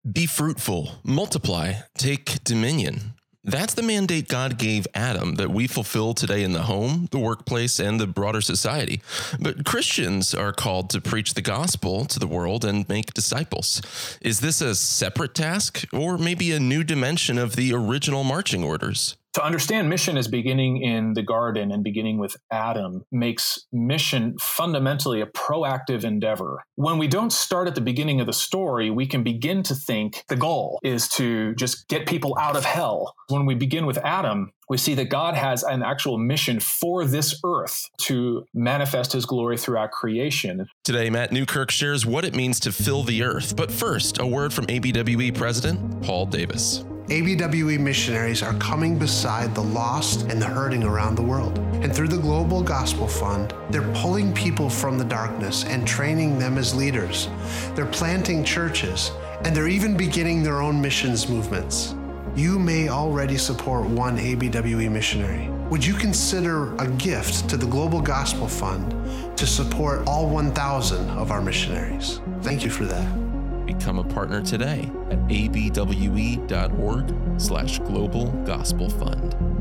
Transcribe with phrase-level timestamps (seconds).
[0.00, 3.12] Be fruitful, multiply, take dominion.
[3.44, 7.78] That's the mandate God gave Adam that we fulfill today in the home, the workplace,
[7.78, 9.02] and the broader society.
[9.38, 13.82] But Christians are called to preach the gospel to the world and make disciples.
[14.22, 19.16] Is this a separate task or maybe a new dimension of the original marching orders?
[19.34, 25.20] To understand mission as beginning in the garden and beginning with Adam makes mission fundamentally
[25.20, 26.64] a proactive endeavor.
[26.76, 30.24] When we don't start at the beginning of the story, we can begin to think
[30.28, 33.14] the goal is to just get people out of hell.
[33.28, 37.40] When we begin with Adam, we see that God has an actual mission for this
[37.44, 40.66] earth to manifest his glory throughout creation.
[40.84, 43.56] Today, Matt Newkirk shares what it means to fill the earth.
[43.56, 46.84] But first, a word from ABWE President Paul Davis.
[47.10, 51.58] ABWE missionaries are coming beside the lost and the hurting around the world.
[51.82, 56.56] And through the Global Gospel Fund, they're pulling people from the darkness and training them
[56.56, 57.28] as leaders.
[57.74, 59.10] They're planting churches,
[59.44, 61.96] and they're even beginning their own missions movements.
[62.36, 65.48] You may already support one ABWE missionary.
[65.68, 71.32] Would you consider a gift to the Global Gospel Fund to support all 1,000 of
[71.32, 72.20] our missionaries?
[72.42, 73.29] Thank you for that.
[73.78, 79.59] Become a partner today at abwe.org slash global gospel fund.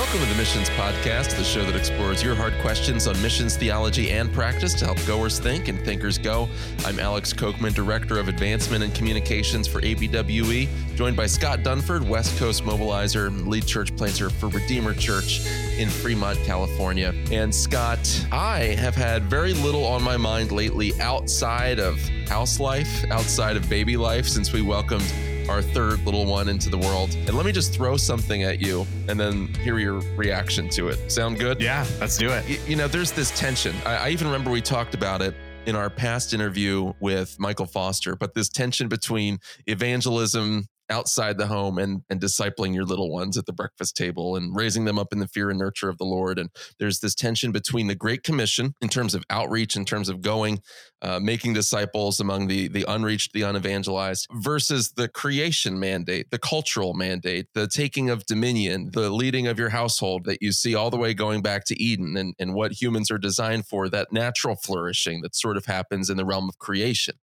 [0.00, 4.10] Welcome to the Missions Podcast, the show that explores your hard questions on missions theology
[4.10, 6.48] and practice to help goers think and thinkers go.
[6.86, 12.38] I'm Alex Kocman, Director of Advancement and Communications for ABWE, joined by Scott Dunford, West
[12.38, 17.12] Coast Mobilizer, lead church planter for Redeemer Church in Fremont, California.
[17.30, 23.04] And Scott, I have had very little on my mind lately outside of house life,
[23.10, 25.12] outside of baby life, since we welcomed
[25.50, 27.14] our third little one into the world.
[27.26, 31.10] And let me just throw something at you and then hear your reaction to it.
[31.10, 31.60] Sound good?
[31.60, 32.48] Yeah, let's do it.
[32.48, 33.74] You, you know, there's this tension.
[33.84, 35.34] I, I even remember we talked about it
[35.66, 41.78] in our past interview with Michael Foster, but this tension between evangelism outside the home
[41.78, 45.18] and and discipling your little ones at the breakfast table and raising them up in
[45.18, 46.38] the fear and nurture of the Lord.
[46.38, 50.20] And there's this tension between the Great Commission in terms of outreach, in terms of
[50.20, 50.60] going
[51.02, 56.94] uh, making disciples among the the unreached, the unevangelized, versus the creation mandate, the cultural
[56.94, 60.96] mandate, the taking of dominion, the leading of your household that you see all the
[60.96, 65.22] way going back to Eden and, and what humans are designed for, that natural flourishing
[65.22, 67.14] that sort of happens in the realm of creation.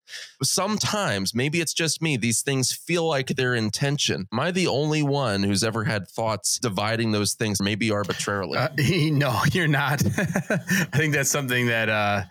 [0.43, 4.27] Sometimes, maybe it's just me, these things feel like they're in tension.
[4.33, 8.59] Am I the only one who's ever had thoughts dividing those things, maybe arbitrarily?
[8.59, 10.03] Uh, no, you're not.
[10.51, 12.23] I think that's something that uh,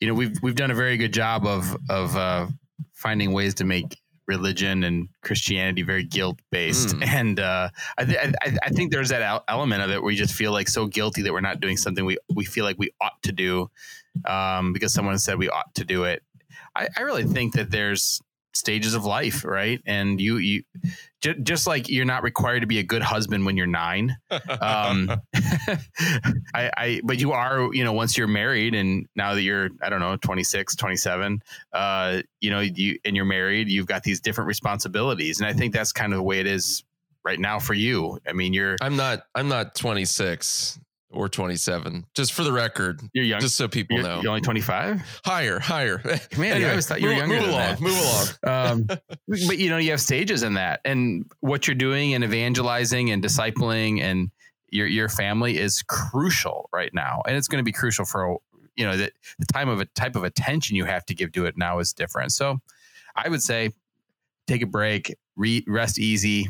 [0.00, 2.46] you know we've we've done a very very good job of of uh,
[2.94, 6.96] finding ways to make religion and Christianity very guilt based.
[6.96, 7.06] Mm.
[7.06, 7.68] And uh,
[7.98, 10.68] I, th- I, I, think there's that element of it where you just feel like
[10.68, 13.70] so guilty that we're not doing something we, we feel like we ought to do
[14.26, 16.22] um, because someone said we ought to do it.
[16.74, 18.22] I, I really think that there's
[18.58, 19.80] stages of life, right?
[19.86, 20.62] And you you
[21.20, 24.16] j- just like you're not required to be a good husband when you're nine.
[24.30, 25.10] Um,
[26.54, 29.88] I, I but you are, you know, once you're married and now that you're I
[29.88, 31.42] don't know 26, 27,
[31.72, 35.72] uh, you know, you and you're married, you've got these different responsibilities, and I think
[35.72, 36.84] that's kind of the way it is
[37.24, 38.18] right now for you.
[38.26, 40.78] I mean, you're I'm not I'm not 26
[41.10, 43.40] or 27 just for the record you're young?
[43.40, 44.20] just so people you're, know.
[44.20, 46.00] you're only 25 higher higher.
[46.36, 47.80] Man anyway, i always thought you were move, younger move along that.
[47.80, 48.70] move along.
[48.70, 48.86] Um,
[49.46, 53.22] but you know you have stages in that and what you're doing and evangelizing and
[53.22, 54.30] discipling and
[54.70, 58.38] your your family is crucial right now and it's going to be crucial for
[58.76, 61.46] you know the, the time of a type of attention you have to give to
[61.46, 62.32] it now is different.
[62.32, 62.58] So
[63.16, 63.70] i would say
[64.46, 66.48] take a break re- rest easy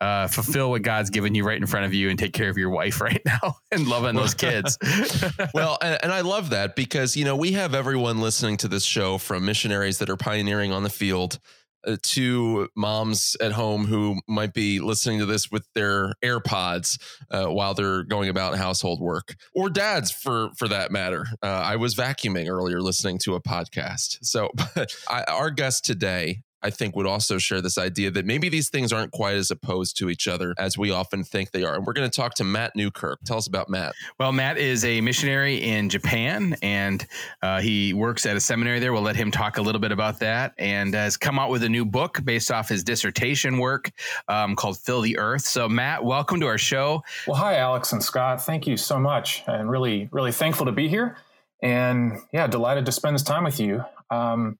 [0.00, 2.56] uh, fulfill what God's given you right in front of you and take care of
[2.56, 4.78] your wife right now and loving those kids.
[5.54, 8.84] well, and, and, I love that because, you know, we have everyone listening to this
[8.84, 11.38] show from missionaries that are pioneering on the field
[11.86, 16.98] uh, to moms at home who might be listening to this with their AirPods
[17.30, 21.26] uh, while they're going about household work, or dads for for that matter.
[21.42, 24.18] Uh, I was vacuuming earlier, listening to a podcast.
[24.22, 24.50] So,
[25.08, 28.92] I, our guest today I think would also share this idea that maybe these things
[28.92, 31.74] aren't quite as opposed to each other as we often think they are.
[31.74, 33.20] And we're going to talk to Matt Newkirk.
[33.24, 33.94] Tell us about Matt.
[34.18, 37.06] Well, Matt is a missionary in Japan and
[37.42, 38.92] uh, he works at a seminary there.
[38.92, 41.68] We'll let him talk a little bit about that and has come out with a
[41.68, 43.90] new book based off his dissertation work
[44.28, 45.42] um, called Fill the Earth.
[45.42, 47.02] So, Matt, welcome to our show.
[47.26, 48.44] Well, hi, Alex and Scott.
[48.44, 49.44] Thank you so much.
[49.46, 51.16] And really, really thankful to be here.
[51.62, 53.84] And yeah, delighted to spend this time with you.
[54.10, 54.58] Um,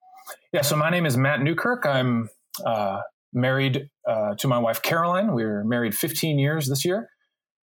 [0.57, 1.85] yeah, so my name is Matt Newkirk.
[1.85, 2.31] I'm
[2.65, 3.03] uh,
[3.35, 5.35] married uh, to my wife Caroline.
[5.35, 7.11] We're married 15 years this year,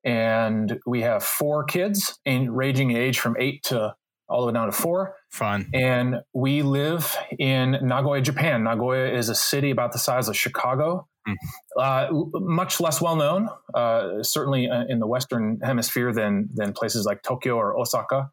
[0.04, 3.94] and we have four kids, in ranging age from eight to
[4.28, 5.16] all the way down to four.
[5.30, 5.70] Fun.
[5.72, 8.62] And we live in Nagoya, Japan.
[8.62, 11.08] Nagoya is a city about the size of Chicago.
[11.26, 11.36] Mm.
[11.78, 12.08] Uh,
[12.40, 17.22] much less well known, uh, certainly uh, in the Western Hemisphere than than places like
[17.22, 18.30] Tokyo or Osaka.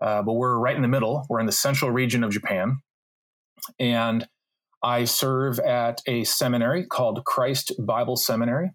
[0.00, 1.26] Uh, but we're right in the middle.
[1.28, 2.82] We're in the central region of Japan,
[3.78, 4.26] and
[4.82, 8.70] I serve at a seminary called Christ Bible Seminary,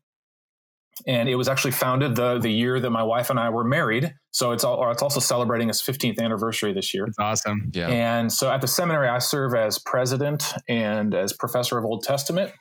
[1.08, 4.14] and it was actually founded the the year that my wife and I were married.
[4.32, 7.06] So it's all, it's also celebrating its 15th anniversary this year.
[7.06, 7.72] That's awesome.
[7.74, 7.88] Yeah.
[7.88, 12.52] And so at the seminary, I serve as president and as professor of Old Testament.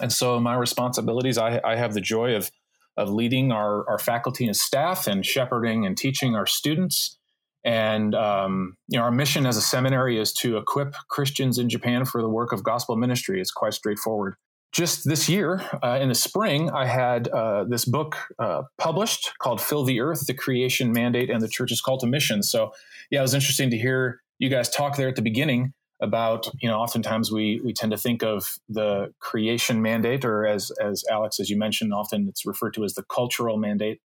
[0.00, 2.50] And so my responsibilities, I, I have the joy of
[2.96, 7.18] of leading our our faculty and staff and shepherding and teaching our students.
[7.66, 12.06] And um, you know, our mission as a seminary is to equip Christians in Japan
[12.06, 13.40] for the work of gospel ministry.
[13.40, 14.36] It's quite straightforward
[14.76, 19.58] just this year uh, in the spring, I had uh, this book uh, published called
[19.58, 22.42] Fill the Earth, the Creation Mandate and the Church's Call to Mission.
[22.42, 22.72] So,
[23.10, 25.72] yeah, it was interesting to hear you guys talk there at the beginning
[26.02, 30.70] about, you know, oftentimes we, we tend to think of the creation mandate, or as,
[30.72, 34.02] as Alex, as you mentioned, often it's referred to as the cultural mandate,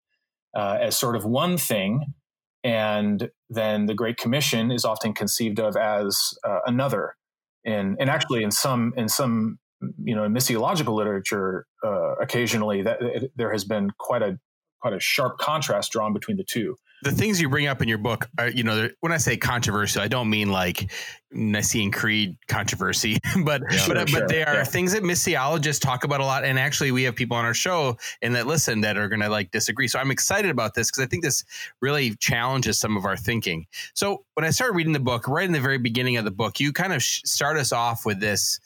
[0.54, 2.14] uh, as sort of one thing.
[2.62, 7.16] And then the Great Commission is often conceived of as uh, another.
[7.64, 9.58] And, and actually, in some in some
[10.02, 14.38] you know in missiological literature uh, occasionally that it, there has been quite a
[14.80, 17.98] quite a sharp contrast drawn between the two the things you bring up in your
[17.98, 20.90] book are, you know, when I say controversial, I don't mean like
[21.32, 24.20] Nicene Creed controversy, but yeah, but, sure.
[24.20, 24.64] but they are yeah.
[24.64, 26.44] things that missiologists talk about a lot.
[26.44, 29.28] And actually, we have people on our show and that listen that are going to
[29.28, 29.88] like disagree.
[29.88, 31.44] So I'm excited about this because I think this
[31.80, 33.66] really challenges some of our thinking.
[33.94, 36.60] So when I started reading the book, right in the very beginning of the book,
[36.60, 38.60] you kind of start us off with this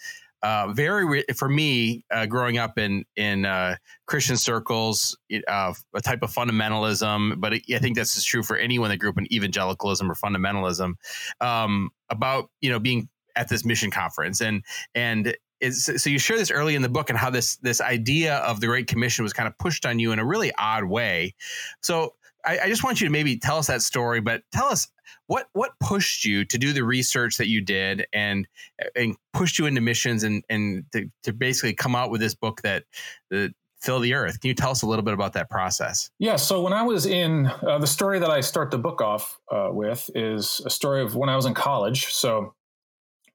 [0.44, 3.76] uh, very for me uh, growing up in in uh,
[4.06, 5.16] Christian circles,
[5.48, 9.08] uh, a type of fundamentalism, but I think this is true for anyone that grew
[9.08, 10.92] up in evangelicalism or fundamentalism.
[11.40, 14.62] Um, about you know being at this mission conference and
[14.94, 15.34] and
[15.70, 18.66] so you share this early in the book and how this this idea of the
[18.66, 21.34] Great Commission was kind of pushed on you in a really odd way.
[21.80, 24.88] So I, I just want you to maybe tell us that story, but tell us
[25.26, 28.46] what what pushed you to do the research that you did and
[28.94, 32.62] and pushed you into missions and and to, to basically come out with this book
[32.62, 32.84] that
[33.30, 34.40] the fill the earth.
[34.40, 36.10] Can you tell us a little bit about that process?
[36.18, 39.38] Yeah so when i was in uh, the story that i start the book off
[39.50, 42.12] uh, with is a story of when i was in college.
[42.12, 42.54] So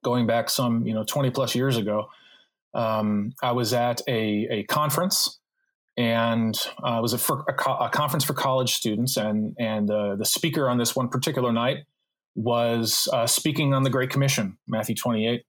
[0.04, 2.10] going back some you know 20 plus years ago
[2.74, 5.40] um, i was at a, a conference
[6.00, 9.92] and uh, it was a, for, a, co- a, conference for college students, and and
[9.92, 11.80] uh, the speaker on this one particular night
[12.36, 15.44] was uh, speaking on the Great Commission, Matthew 28,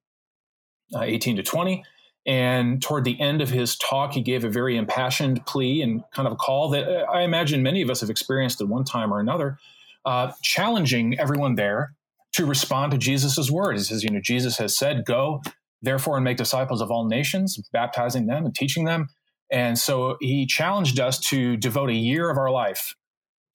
[0.96, 1.84] uh, 18 to 20.
[2.26, 6.26] And toward the end of his talk, he gave a very impassioned plea and kind
[6.26, 9.14] of a call that uh, I imagine many of us have experienced at one time
[9.14, 9.56] or another,
[10.04, 11.92] uh, challenging everyone there
[12.32, 13.76] to respond to Jesus' word.
[13.76, 15.42] He says, you know, Jesus has said, Go,
[15.80, 19.06] therefore, and make disciples of all nations, baptizing them and teaching them
[19.50, 22.94] and so he challenged us to devote a year of our life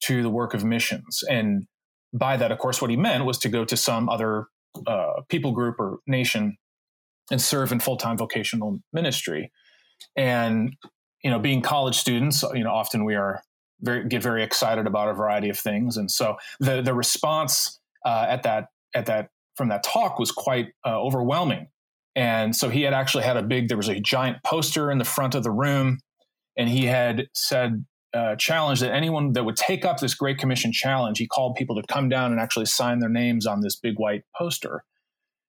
[0.02, 1.24] to the work of missions.
[1.28, 1.66] And
[2.12, 4.46] by that, of course, what he meant was to go to some other
[4.86, 6.58] uh, people group or nation
[7.30, 9.50] and serve in full time vocational ministry.
[10.16, 10.76] And,
[11.24, 13.42] you know, being college students, you know, often we are
[13.80, 15.96] very, get very excited about a variety of things.
[15.96, 20.68] And so the, the response uh, at that, at that, from that talk was quite
[20.84, 21.68] uh, overwhelming.
[22.16, 25.04] And so he had actually had a big, there was a giant poster in the
[25.04, 26.00] front of the room,
[26.56, 30.72] and he had said, uh, challenge that anyone that would take up this Great Commission
[30.72, 33.98] challenge, he called people to come down and actually sign their names on this big
[33.98, 34.82] white poster.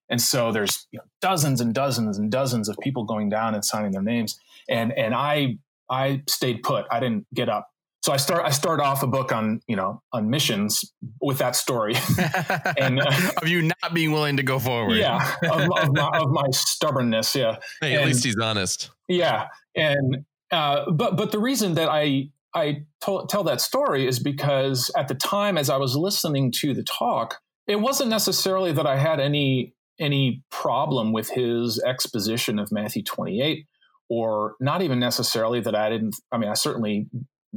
[0.10, 3.64] And so there's you know, dozens and dozens and dozens of people going down and
[3.64, 4.38] signing their names.
[4.70, 5.58] And and I
[5.90, 6.86] I stayed put.
[6.92, 7.70] I didn't get up
[8.08, 11.58] so I start I start off a book on you know on missions with that
[11.58, 11.94] story,
[12.78, 14.96] and uh, of you not being willing to go forward.
[14.96, 17.36] Yeah, of, of, my, of my, stubbornness.
[17.36, 18.92] Yeah, hey, at least he's honest.
[19.10, 24.20] Yeah, and uh, but but the reason that I I to- tell that story is
[24.20, 28.88] because at the time, as I was listening to the talk, it wasn't necessarily that
[28.88, 33.66] I had any any problem with his exposition of Matthew 28
[34.10, 37.10] or not even necessarily that I didn't I mean I certainly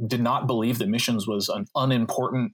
[0.07, 2.53] did not believe that missions was an unimportant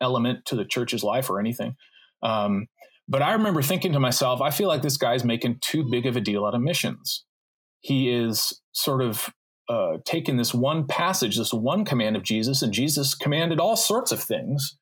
[0.00, 1.74] element to the church's life or anything.
[2.22, 2.66] Um,
[3.08, 6.16] but I remember thinking to myself, I feel like this guy's making too big of
[6.16, 7.24] a deal out of missions.
[7.80, 9.28] He is sort of
[9.68, 14.12] uh, taken this one passage, this one command of Jesus, and Jesus commanded all sorts
[14.12, 14.76] of things.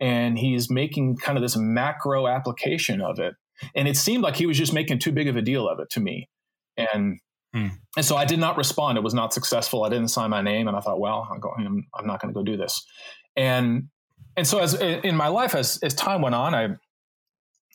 [0.00, 3.34] And he's making kind of this macro application of it.
[3.74, 5.88] And it seemed like he was just making too big of a deal of it
[5.90, 6.28] to me.
[6.76, 7.20] And
[7.54, 7.68] Hmm.
[7.96, 8.96] And so I did not respond.
[8.96, 9.84] It was not successful.
[9.84, 11.66] I didn't sign my name, and I thought, well, I'm going.
[11.66, 12.84] I'm, I'm not going to go do this.
[13.36, 13.88] And
[14.36, 16.68] and so as in my life, as as time went on, I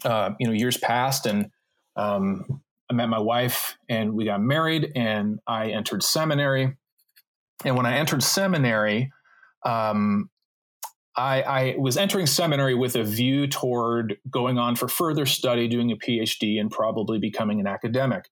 [0.07, 1.51] uh, you know years passed, and
[1.96, 6.75] um, I met my wife, and we got married, and I entered seminary.
[7.65, 9.12] And when I entered seminary,
[9.65, 10.29] um,
[11.15, 15.91] I, I, was entering seminary with a view toward going on for further study, doing
[15.91, 18.29] a PhD, and probably becoming an academic.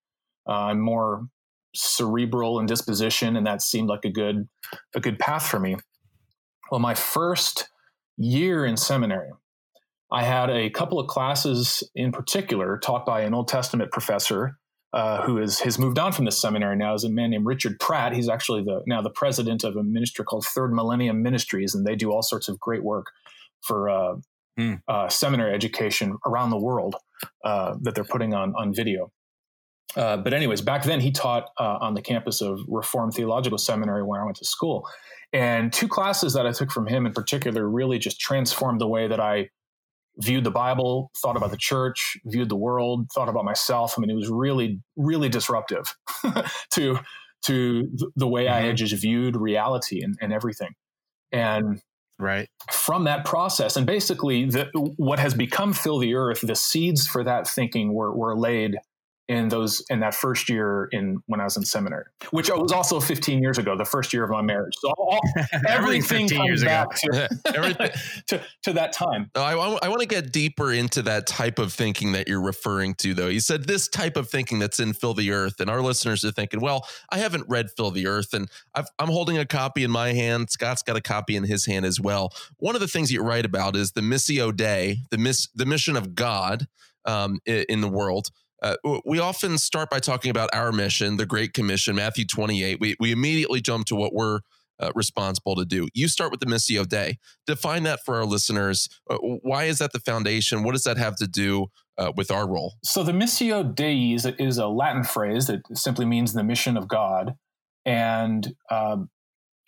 [0.48, 1.28] Uh, I'm more
[1.76, 4.48] cerebral in disposition, and that seemed like a good
[4.94, 5.76] a good path for me.
[6.72, 7.70] Well, my first
[8.18, 9.32] year in seminary,
[10.12, 14.58] I had a couple of classes in particular taught by an Old Testament professor
[14.96, 17.78] uh, who is has moved on from this seminary now is a man named Richard
[17.82, 18.14] Pratt.
[18.14, 21.96] He's actually the now the president of a ministry called Third Millennium Ministries, and they
[21.96, 23.08] do all sorts of great work
[23.62, 24.16] for uh,
[24.58, 24.80] mm.
[24.88, 26.96] uh, seminary education around the world
[27.44, 29.12] uh, that they're putting on on video.
[29.96, 34.04] Uh, but anyways, back then he taught uh, on the campus of Reformed Theological Seminary
[34.04, 34.88] where I went to school,
[35.32, 39.08] and two classes that I took from him in particular really just transformed the way
[39.08, 39.50] that I
[40.18, 43.96] viewed the Bible, thought about the church, viewed the world, thought about myself.
[43.98, 45.94] I mean, it was really, really disruptive
[46.72, 47.00] to
[47.44, 48.56] to the way mm-hmm.
[48.56, 50.74] I had just viewed reality and, and everything.
[51.32, 51.82] And
[52.18, 57.08] right from that process, and basically, the, what has become fill the earth, the seeds
[57.08, 58.78] for that thinking were were laid
[59.28, 63.00] in those in that first year in when I was in seminary, which was also
[63.00, 64.74] 15 years ago, the first year of my marriage.
[64.80, 65.20] So all,
[65.68, 67.30] everything comes back to,
[68.28, 69.32] to, to, that time.
[69.34, 73.14] I, I want to get deeper into that type of thinking that you're referring to,
[73.14, 73.28] though.
[73.28, 76.32] You said this type of thinking that's in Fill the Earth, and our listeners are
[76.32, 79.92] thinking, well, I haven't read Fill the Earth, and i am holding a copy in
[79.92, 80.52] my hand.
[80.52, 82.32] Scott's got a copy in his hand as well.
[82.58, 85.96] One of the things you write about is the Missio Dei, the miss, the mission
[85.96, 86.68] of God
[87.06, 88.30] um, in the world.
[88.66, 92.80] Uh, we often start by talking about our mission, the Great Commission, Matthew 28.
[92.80, 94.40] We, we immediately jump to what we're
[94.80, 95.88] uh, responsible to do.
[95.94, 97.20] You start with the Missio Dei.
[97.46, 98.90] Define that for our listeners.
[99.08, 100.64] Uh, why is that the foundation?
[100.64, 101.68] What does that have to do
[102.00, 102.74] uh, with our role?
[102.84, 106.76] So, the Missio Dei is a, is a, Latin phrase that simply means the mission
[106.76, 107.36] of God.
[107.86, 109.10] And um,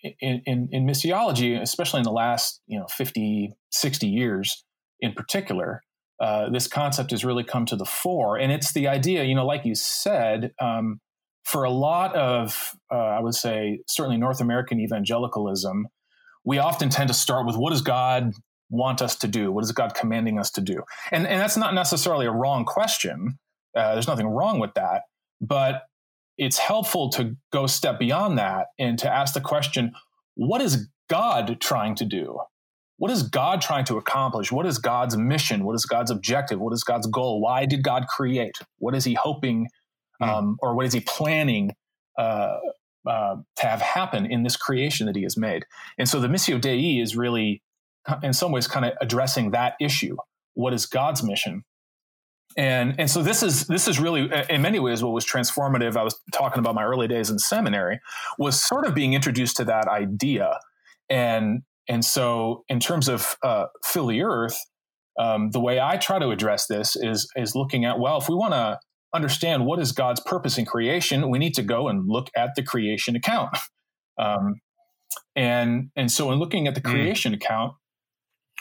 [0.02, 4.64] in, in, in missiology, especially in the last you know 50, 60 years
[5.00, 5.82] in particular,
[6.20, 8.38] uh, this concept has really come to the fore.
[8.38, 11.00] And it's the idea, you know, like you said, um,
[11.44, 15.86] for a lot of, uh, I would say, certainly North American evangelicalism,
[16.44, 18.32] we often tend to start with what does God
[18.70, 19.50] want us to do?
[19.50, 20.82] What is God commanding us to do?
[21.10, 23.38] And, and that's not necessarily a wrong question.
[23.76, 25.02] Uh, there's nothing wrong with that.
[25.40, 25.82] But
[26.36, 29.92] it's helpful to go step beyond that and to ask the question
[30.34, 32.38] what is God trying to do?
[32.98, 34.52] What is God trying to accomplish?
[34.52, 35.64] What is God's mission?
[35.64, 36.60] What is God's objective?
[36.60, 37.40] What is God's goal?
[37.40, 38.56] Why did God create?
[38.78, 39.68] What is He hoping,
[40.20, 40.28] mm.
[40.28, 41.72] um, or what is He planning
[42.18, 42.58] uh,
[43.06, 45.64] uh, to have happen in this creation that He has made?
[45.96, 47.62] And so the Missio Dei is really,
[48.22, 50.16] in some ways, kind of addressing that issue.
[50.54, 51.64] What is God's mission?
[52.56, 55.96] And and so this is this is really in many ways what was transformative.
[55.96, 58.00] I was talking about my early days in seminary
[58.38, 60.58] was sort of being introduced to that idea
[61.08, 64.58] and and so, in terms of uh, fill the earth,
[65.18, 68.34] um, the way I try to address this is is looking at well, if we
[68.34, 68.78] want to
[69.14, 72.62] understand what is God's purpose in creation, we need to go and look at the
[72.62, 73.50] creation account.
[74.20, 74.54] Um,
[75.36, 76.90] and and so, in looking at the hmm.
[76.90, 77.36] creation mm.
[77.36, 77.74] account,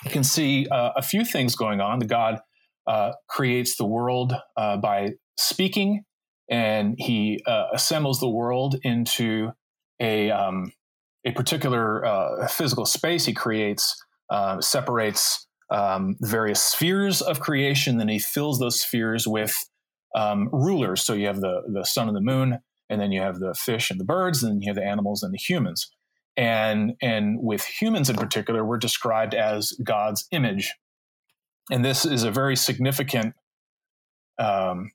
[0.06, 1.98] you can see uh, a few things going on.
[1.98, 2.42] The God
[2.86, 6.04] uh, creates the world uh, by speaking,
[6.48, 9.50] and He uh, assembles the world into
[10.00, 10.72] a um,
[11.28, 17.98] a particular uh, physical space he creates uh, separates um, various spheres of creation.
[17.98, 19.54] Then he fills those spheres with
[20.16, 21.04] um, rulers.
[21.04, 23.92] So you have the the sun and the moon, and then you have the fish
[23.92, 25.92] and the birds, and then you have the animals and the humans.
[26.38, 30.74] And and with humans in particular, we're described as God's image,
[31.70, 33.34] and this is a very significant
[34.40, 34.92] um,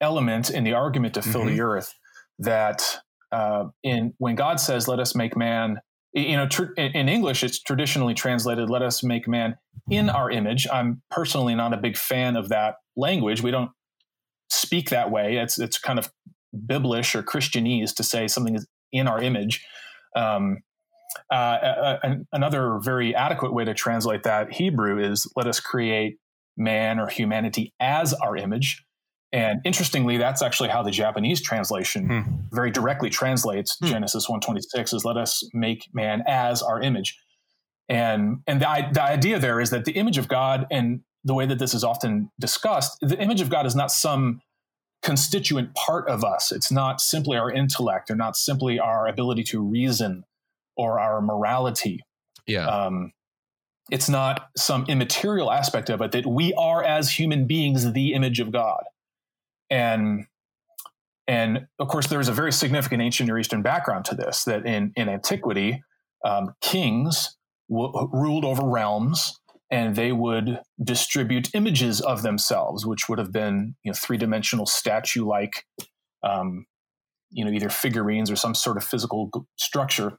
[0.00, 1.56] element in the argument to fill mm-hmm.
[1.56, 1.94] the earth
[2.38, 2.98] that
[3.36, 5.80] uh, in when God says, "Let us make man,"
[6.14, 9.56] you know, tr- in English, it's traditionally translated, "Let us make man
[9.90, 13.42] in our image." I'm personally not a big fan of that language.
[13.42, 13.70] We don't
[14.50, 15.36] speak that way.
[15.36, 16.10] It's it's kind of
[16.56, 19.62] biblish or Christianese to say something is in our image.
[20.16, 20.62] Um,
[21.30, 21.98] uh,
[22.32, 26.16] another very adequate way to translate that Hebrew is "Let us create
[26.56, 28.82] man or humanity as our image."
[29.32, 32.20] And interestingly, that's actually how the Japanese translation hmm.
[32.52, 33.86] very directly translates hmm.
[33.86, 37.18] Genesis 126 is let us make man as our image.
[37.88, 41.46] And and the, the idea there is that the image of God and the way
[41.46, 44.40] that this is often discussed, the image of God is not some
[45.02, 46.50] constituent part of us.
[46.50, 50.24] It's not simply our intellect or not simply our ability to reason
[50.76, 52.00] or our morality.
[52.46, 52.66] Yeah.
[52.66, 53.12] Um,
[53.90, 58.40] it's not some immaterial aspect of it that we are as human beings the image
[58.40, 58.82] of God.
[59.70, 60.26] And
[61.28, 64.44] and of course, there's a very significant ancient Near Eastern background to this.
[64.44, 65.82] That in in antiquity,
[66.24, 67.36] um, kings
[67.68, 69.38] w- ruled over realms,
[69.70, 74.66] and they would distribute images of themselves, which would have been you know three dimensional
[74.66, 75.64] statue like,
[76.22, 76.66] um,
[77.30, 80.18] you know, either figurines or some sort of physical structure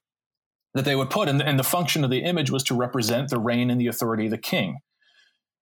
[0.74, 1.30] that they would put.
[1.30, 4.26] And, and the function of the image was to represent the reign and the authority
[4.26, 4.78] of the king.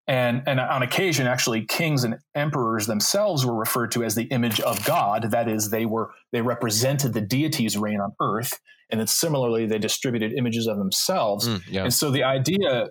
[0.07, 4.59] And, and on occasion, actually, kings and emperors themselves were referred to as the image
[4.59, 5.31] of God.
[5.31, 8.59] That is, they were they represented the deity's reign on earth,
[8.91, 11.47] and then similarly, they distributed images of themselves.
[11.47, 11.83] Mm, yeah.
[11.85, 12.89] And so, the idea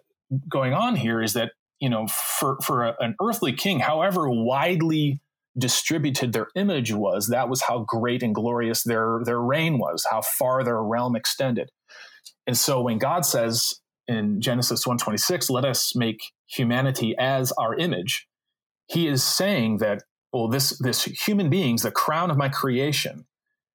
[0.49, 5.21] going on here is that you know, for for a, an earthly king, however widely
[5.56, 10.23] distributed their image was, that was how great and glorious their their reign was, how
[10.23, 11.71] far their realm extended.
[12.47, 13.75] And so, when God says
[14.08, 18.26] in Genesis 126, let us make humanity as our image,
[18.87, 23.26] he is saying that, well, this, this human beings, the crown of my creation,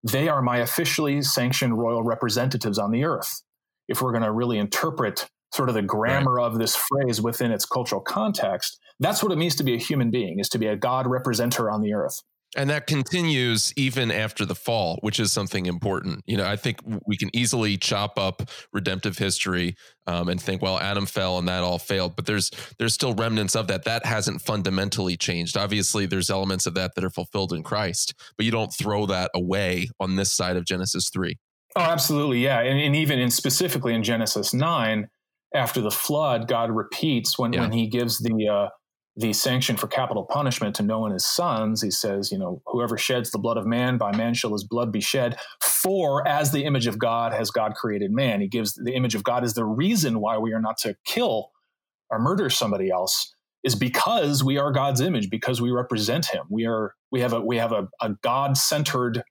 [0.03, 3.43] they are my officially sanctioned royal representatives on the earth.
[3.89, 6.47] If we're going to really interpret sort of the grammar right.
[6.47, 10.11] of this phrase within its cultural context, that's what it means to be a human
[10.11, 12.23] being, is to be a God representer on the earth.
[12.57, 16.25] And that continues even after the fall, which is something important.
[16.27, 20.79] You know, I think we can easily chop up redemptive history um, and think, well,
[20.79, 22.17] Adam fell and that all failed.
[22.17, 23.85] But there's there's still remnants of that.
[23.85, 25.57] That hasn't fundamentally changed.
[25.57, 29.31] Obviously, there's elements of that that are fulfilled in Christ, but you don't throw that
[29.35, 31.37] away on this side of Genesis three.
[31.77, 35.09] Oh, absolutely, yeah, and, and even in specifically in Genesis nine,
[35.55, 37.61] after the flood, God repeats when yeah.
[37.61, 38.69] when He gives the uh,
[39.17, 42.99] the sanction for capital punishment to Noah and his sons, he says, you know, whoever
[42.99, 45.39] sheds the blood of man, by man shall his blood be shed.
[45.63, 48.43] For as the image of God has God created man.
[48.43, 51.51] He gives the image of God is the reason why we are not to kill
[52.11, 53.33] or murder somebody else
[53.65, 56.45] is because we are God's image, because we represent him.
[56.51, 59.23] We are we have a we have a, a God-centered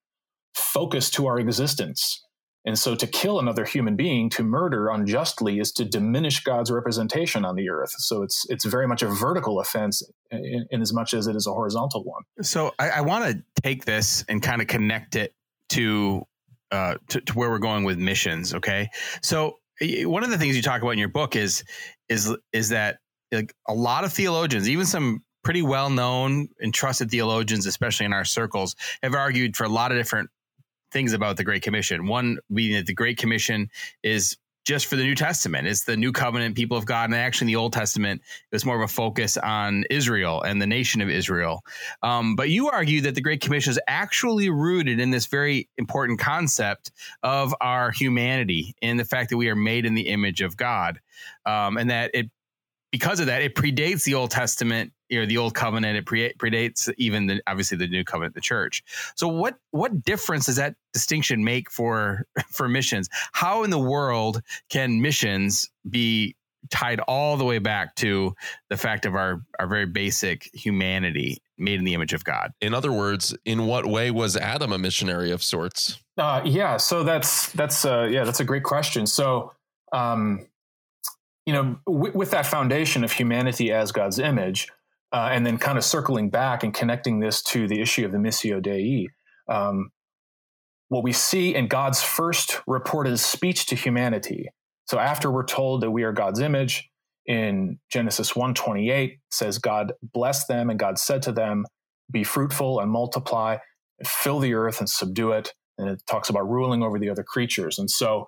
[0.55, 2.24] focus to our existence.
[2.65, 7.45] And so to kill another human being, to murder unjustly, is to diminish God's representation
[7.45, 7.93] on the earth.
[7.97, 10.01] So it's it's very much a vertical offense
[10.31, 12.23] in, in as much as it is a horizontal one.
[12.41, 15.33] So I, I want to take this and kind of connect it
[15.69, 16.23] to,
[16.71, 18.53] uh, to to where we're going with missions.
[18.55, 18.89] Okay,
[19.21, 21.63] so one of the things you talk about in your book is
[22.09, 22.97] is is that
[23.31, 28.13] like a lot of theologians, even some pretty well known and trusted theologians, especially in
[28.13, 30.29] our circles, have argued for a lot of different
[30.95, 32.07] things about the Great Commission.
[32.07, 33.69] One being that the Great Commission
[34.01, 35.67] is just for the New Testament.
[35.67, 37.09] It's the new covenant people of God.
[37.09, 40.61] And actually, in the Old Testament, it was more of a focus on Israel and
[40.61, 41.65] the nation of Israel.
[42.01, 46.17] Um, but you argue that the Great Commission is actually rooted in this very important
[46.17, 46.91] concept
[47.23, 51.01] of our humanity and the fact that we are made in the image of God.
[51.45, 52.31] Um, and that it,
[52.89, 56.33] because of that, it predates the Old Testament you know the old covenant it pre-
[56.33, 58.83] predates even the obviously the new covenant the church.
[59.15, 63.07] So what what difference does that distinction make for for missions?
[63.31, 66.35] How in the world can missions be
[66.69, 68.35] tied all the way back to
[68.69, 72.51] the fact of our our very basic humanity made in the image of god?
[72.59, 75.97] In other words in what way was adam a missionary of sorts?
[76.17, 79.07] Uh, yeah so that's that's uh, yeah that's a great question.
[79.07, 79.53] So
[79.93, 80.45] um,
[81.45, 84.67] you know w- with that foundation of humanity as god's image
[85.15, 88.17] uh, and then kind of circling back and connecting this to the issue of the
[88.17, 89.07] Missio Dei,
[89.47, 89.89] um,
[90.89, 94.49] what we see in God's first reported speech to humanity.
[94.87, 96.89] So after we're told that we are God's image,
[97.25, 101.65] in Genesis 1:28 says God blessed them and God said to them,
[102.11, 103.57] "Be fruitful and multiply,
[104.03, 107.79] fill the earth and subdue it." And it talks about ruling over the other creatures.
[107.79, 108.25] And so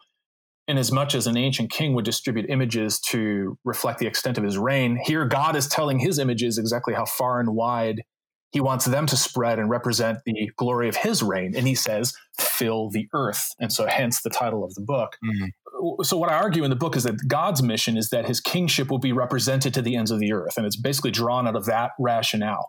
[0.68, 4.44] in as much as an ancient king would distribute images to reflect the extent of
[4.44, 8.04] his reign, here God is telling his images exactly how far and wide
[8.52, 11.54] he wants them to spread and represent the glory of his reign.
[11.56, 13.50] And he says, fill the earth.
[13.60, 15.18] And so, hence the title of the book.
[15.24, 16.04] Mm-hmm.
[16.04, 18.90] So, what I argue in the book is that God's mission is that his kingship
[18.90, 20.58] will be represented to the ends of the earth.
[20.58, 22.68] And it's basically drawn out of that rationale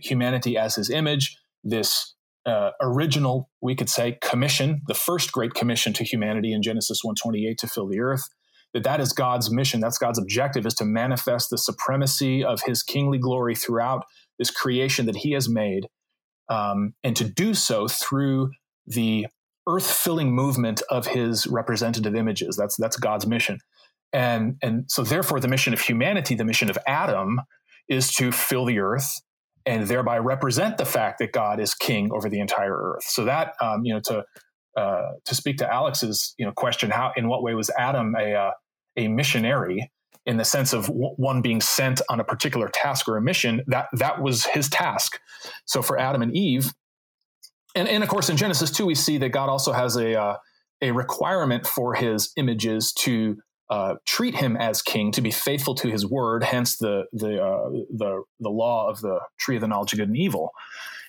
[0.00, 2.14] humanity as his image, this
[2.46, 7.58] uh, original, we could say, commission, the first great commission to humanity in Genesis 128
[7.58, 8.28] to fill the earth,
[8.72, 9.80] that that is God's mission.
[9.80, 14.04] That's God's objective is to manifest the supremacy of his kingly glory throughout
[14.38, 15.88] this creation that he has made.
[16.48, 18.50] Um, and to do so through
[18.86, 19.26] the
[19.66, 22.56] earth filling movement of his representative images.
[22.56, 23.58] That's, that's God's mission.
[24.12, 27.40] And, and so therefore the mission of humanity, the mission of Adam
[27.88, 29.20] is to fill the earth
[29.66, 33.04] and thereby represent the fact that God is king over the entire earth.
[33.04, 34.24] So that um, you know to
[34.76, 38.34] uh, to speak to Alex's you know question, how in what way was Adam a
[38.34, 38.50] uh,
[38.96, 39.90] a missionary
[40.24, 43.62] in the sense of w- one being sent on a particular task or a mission?
[43.66, 45.18] That that was his task.
[45.66, 46.72] So for Adam and Eve,
[47.74, 50.36] and and of course in Genesis two we see that God also has a uh,
[50.80, 55.88] a requirement for his images to uh, treat him as king, to be faithful to
[55.88, 56.44] his word.
[56.44, 60.08] Hence the the uh, the the law of the tree of the knowledge of good
[60.08, 60.52] and evil.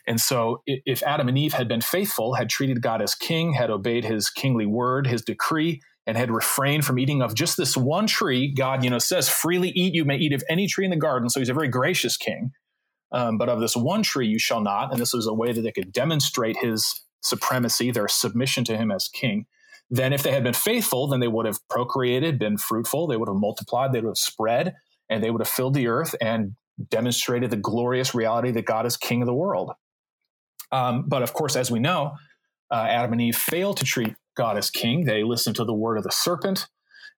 [0.08, 3.70] And so, if Adam and Eve had been faithful, had treated God as king, had
[3.70, 8.08] obeyed his kingly word, his decree, and had refrained from eating of just this one
[8.08, 10.98] tree, God, you know, says, freely eat, you may eat of any tree in the
[10.98, 11.30] garden.
[11.30, 12.52] So he's a very gracious king.
[13.12, 14.92] Um, but of this one tree you shall not.
[14.92, 18.92] And this was a way that they could demonstrate his supremacy, their submission to him
[18.92, 19.46] as king.
[19.90, 23.30] Then, if they had been faithful, then they would have procreated, been fruitful, they would
[23.30, 24.76] have multiplied, they would have spread,
[25.10, 26.56] and they would have filled the earth and
[26.90, 29.72] demonstrated the glorious reality that God is king of the world.
[30.72, 32.14] Um, but of course, as we know,
[32.70, 35.06] uh, Adam and Eve failed to treat God as king.
[35.06, 36.68] They listened to the word of the serpent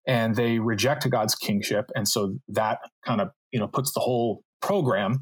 [0.08, 1.92] and they reject God's kingship.
[1.96, 5.20] And so that kind of you know puts the whole program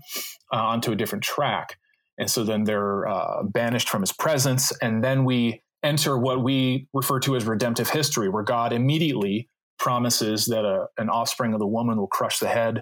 [0.54, 1.78] uh, onto a different track.
[2.18, 4.72] And so then they're uh, banished from his presence.
[4.82, 10.46] And then we enter what we refer to as redemptive history, where God immediately promises
[10.46, 12.82] that a, an offspring of the woman will crush the head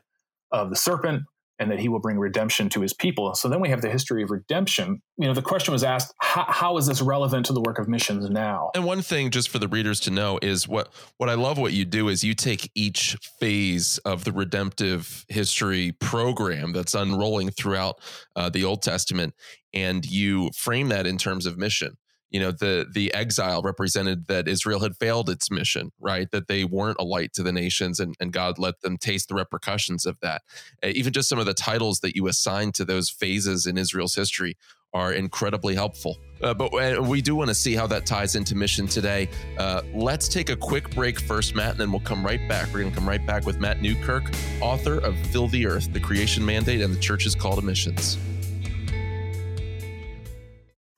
[0.51, 1.23] of the serpent
[1.57, 3.33] and that he will bring redemption to his people.
[3.33, 5.01] So then we have the history of redemption.
[5.17, 8.29] You know, the question was asked, how, is this relevant to the work of missions
[8.29, 8.71] now?
[8.75, 11.73] And one thing just for the readers to know is what what I love what
[11.73, 18.01] you do is you take each phase of the redemptive history program that's unrolling throughout
[18.35, 19.33] uh, the Old Testament
[19.73, 21.95] and you frame that in terms of mission
[22.35, 26.29] you know the the exile represented that israel had failed its mission right?
[26.31, 29.35] That they weren't a light to the nations and, and god let them taste the
[29.35, 30.41] repercussions of that.
[30.83, 34.15] Uh, even just some of the titles that you assign to those phases in israel's
[34.15, 34.57] history
[34.93, 36.15] are incredibly helpful.
[36.41, 39.29] Uh, but uh, we do want to see how that ties into mission today.
[39.57, 42.67] Uh, let's take a quick break first matt and then we'll come right back.
[42.67, 44.25] We're going to come right back with matt newkirk
[44.61, 48.17] author of fill the earth the creation mandate and the church's call to missions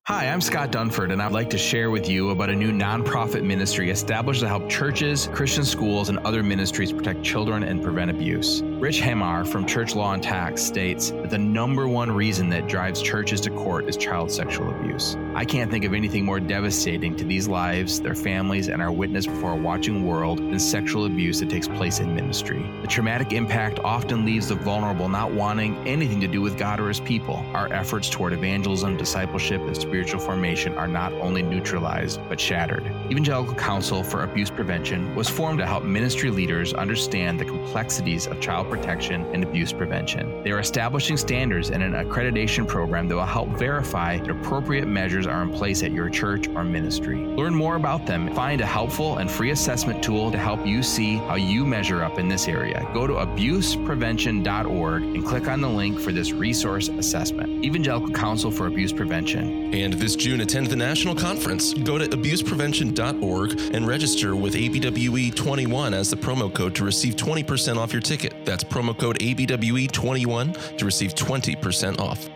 [0.10, 3.44] Hi, I'm Scott Dunford, and I'd like to share with you about a new nonprofit
[3.44, 8.62] ministry established to help churches, Christian schools, and other ministries protect children and prevent abuse.
[8.64, 13.02] Rich Hammar from Church Law and Tax states that the number one reason that drives
[13.02, 15.18] churches to court is child sexual abuse.
[15.36, 19.28] I can't think of anything more devastating to these lives, their families, and our witness
[19.28, 22.66] before a watching world than sexual abuse that takes place in ministry.
[22.82, 26.88] The traumatic impact often leaves the vulnerable not wanting anything to do with God or
[26.88, 27.46] His people.
[27.54, 32.86] Our efforts toward evangelism, discipleship, and spiritual formation are not only neutralized, but shattered.
[33.10, 38.42] Evangelical Council for Abuse Prevention was formed to help ministry leaders understand the complexities of
[38.42, 40.44] child protection and abuse prevention.
[40.44, 45.26] They are establishing standards and an accreditation program that will help verify that appropriate measures
[45.26, 47.16] are in place at your church or ministry.
[47.16, 48.34] Learn more about them.
[48.36, 52.20] Find a helpful and free assessment tool to help you see how you measure up
[52.20, 52.86] in this area.
[52.94, 57.64] Go to abuseprevention.org and click on the link for this resource assessment.
[57.64, 59.74] Evangelical Council for Abuse Prevention.
[59.74, 61.74] And this June, attend the national conference.
[61.74, 67.94] Go to abuseprevention.org and register with ABWE21 as the promo code to receive 20% off
[67.94, 68.46] your ticket.
[68.46, 72.30] That's promo code ABWE21 to receive 20% off.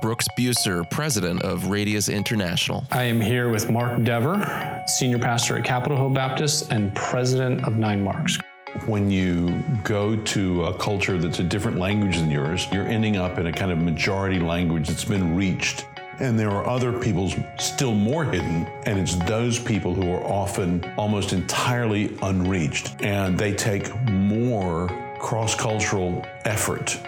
[0.00, 2.84] Brooks Buser, president of Radius International.
[2.92, 7.76] I am here with Mark Dever, senior pastor at Capitol Hill Baptist and president of
[7.76, 8.38] Nine Marks.
[8.86, 13.38] When you go to a culture that's a different language than yours, you're ending up
[13.38, 15.86] in a kind of majority language that's been reached.
[16.20, 20.84] And there are other peoples still more hidden, and it's those people who are often
[20.98, 23.02] almost entirely unreached.
[23.02, 26.98] And they take more cross cultural effort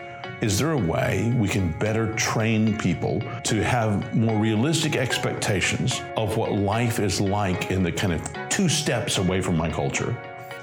[0.42, 6.36] is there a way we can better train people to have more realistic expectations of
[6.36, 10.16] what life is like in the kind of two steps away from my culture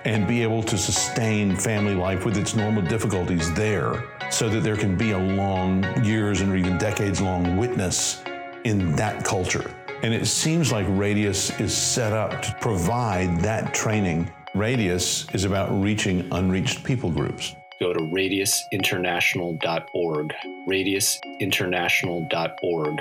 [0.03, 4.75] and be able to sustain family life with its normal difficulties there so that there
[4.75, 8.21] can be a long years and even decades long witness
[8.63, 9.73] in that culture?
[10.03, 14.31] And it seems like Radius is set up to provide that training.
[14.55, 20.33] Radius is about reaching unreached people groups go to radiusinternational.org.
[20.67, 22.99] Radiusinternational.org.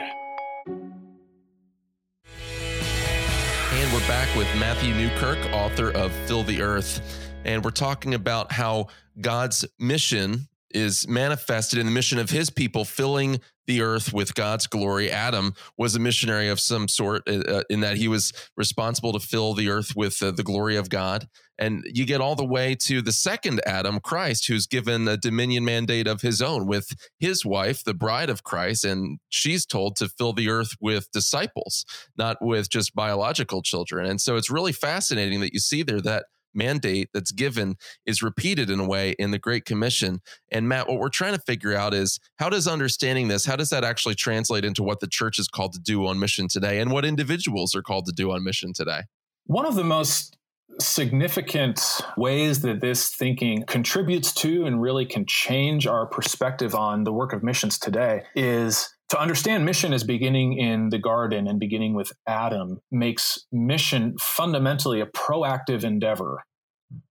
[3.71, 7.01] And we're back with Matthew Newkirk, author of Fill the Earth.
[7.45, 8.87] And we're talking about how
[9.21, 14.67] God's mission is manifested in the mission of his people filling the earth with God's
[14.67, 15.11] glory.
[15.11, 19.21] Adam was a missionary of some sort uh, uh, in that he was responsible to
[19.21, 21.29] fill the earth with uh, the glory of God.
[21.61, 25.65] And you get all the way to the second Adam, Christ, who's given a dominion
[25.65, 28.85] mandate of his own with his wife, the bride of Christ.
[28.85, 31.85] And she's told to fill the earth with disciples,
[32.17, 34.07] not with just biological children.
[34.07, 38.71] And so it's really fascinating that you see there that mandate that's given is repeated
[38.71, 40.21] in a way in the Great Commission.
[40.51, 43.71] And Matt, what we're trying to figure out is how does understanding this, how does
[43.71, 46.91] that actually translate into what the church is called to do on mission today and
[46.91, 49.03] what individuals are called to do on mission today?
[49.47, 50.37] One of the most
[50.81, 51.81] significant
[52.17, 57.33] ways that this thinking contributes to and really can change our perspective on the work
[57.33, 62.13] of missions today is to understand mission as beginning in the garden and beginning with
[62.27, 66.45] Adam makes mission fundamentally a proactive endeavor.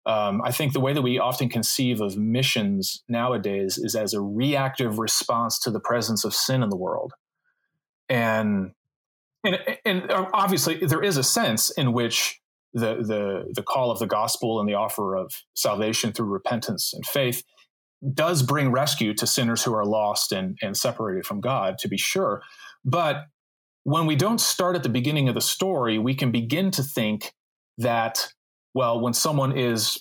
[0.06, 4.22] Um, I think the way that we often conceive of missions nowadays is as a
[4.22, 7.14] reactive response to the presence of sin in the world.
[8.10, 8.72] And
[9.44, 12.40] and, and obviously there is a sense in which
[12.74, 17.06] the, the, the call of the gospel and the offer of salvation through repentance and
[17.06, 17.44] faith
[18.14, 21.98] does bring rescue to sinners who are lost and, and separated from God, to be
[21.98, 22.42] sure.
[22.86, 23.26] But
[23.84, 27.34] when we don't start at the beginning of the story, we can begin to think
[27.78, 28.34] that,
[28.74, 29.98] well, when someone is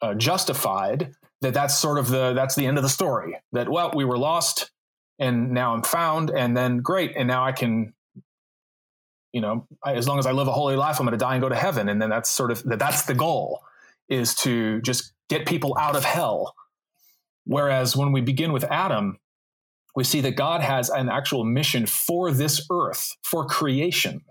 [0.00, 3.36] uh, justified, that that's sort of the that's the end of the story.
[3.52, 4.70] That well, we were lost,
[5.18, 7.94] and now I'm found, and then great, and now I can,
[9.32, 11.34] you know, I, as long as I live a holy life, I'm going to die
[11.34, 13.62] and go to heaven, and then that's sort of that that's the goal
[14.08, 16.54] is to just get people out of hell
[17.44, 19.18] Whereas when we begin with Adam,
[19.94, 24.22] we see that God has an actual mission for this earth, for creation,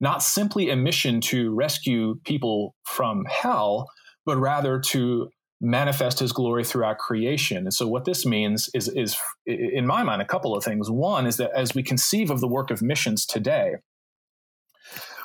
[0.00, 3.88] not simply a mission to rescue people from hell,
[4.26, 7.58] but rather to manifest his glory throughout creation.
[7.58, 10.90] And so what this means is is in my mind a couple of things.
[10.90, 13.74] One is that as we conceive of the work of missions today,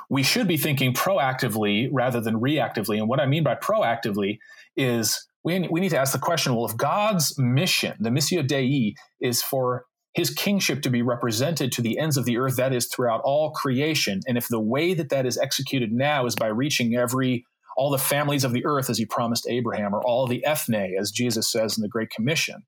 [0.10, 2.98] we should be thinking proactively rather than reactively.
[2.98, 4.40] And what I mean by proactively
[4.76, 8.96] is we, we need to ask the question well, if God's mission, the Missio Dei,
[9.22, 12.88] is for his kingship to be represented to the ends of the earth, that is
[12.88, 16.96] throughout all creation, and if the way that that is executed now is by reaching
[16.96, 17.46] every
[17.78, 21.12] all the families of the earth as he promised Abraham, or all the ethne, as
[21.12, 22.64] Jesus says in the Great Commission,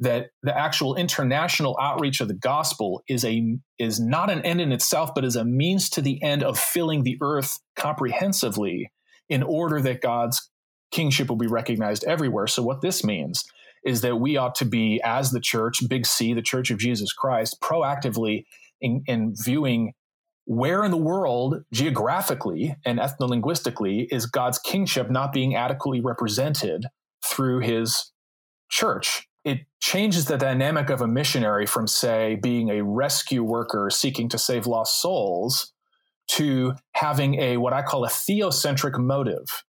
[0.00, 4.72] that the actual international outreach of the gospel is a is not an end in
[4.72, 8.92] itself, but is a means to the end of filling the earth comprehensively
[9.30, 10.50] in order that God's
[10.90, 12.46] kingship will be recognized everywhere.
[12.46, 13.44] So, what this means
[13.84, 17.12] is that we ought to be, as the church, big C, the church of Jesus
[17.12, 18.44] Christ, proactively
[18.80, 19.94] in, in viewing
[20.44, 26.86] where in the world, geographically and ethnolinguistically, is God's kingship not being adequately represented
[27.24, 28.12] through his
[28.70, 29.28] church.
[29.44, 34.38] It changes the dynamic of a missionary from, say, being a rescue worker seeking to
[34.38, 35.72] save lost souls
[36.28, 39.64] to having a what I call a theocentric motive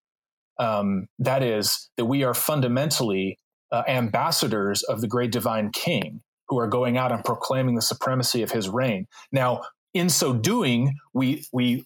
[0.59, 3.39] um, that is, that we are fundamentally
[3.71, 8.43] uh, ambassadors of the great divine king who are going out and proclaiming the supremacy
[8.43, 9.07] of his reign.
[9.31, 9.61] Now,
[9.93, 11.85] in so doing, we, we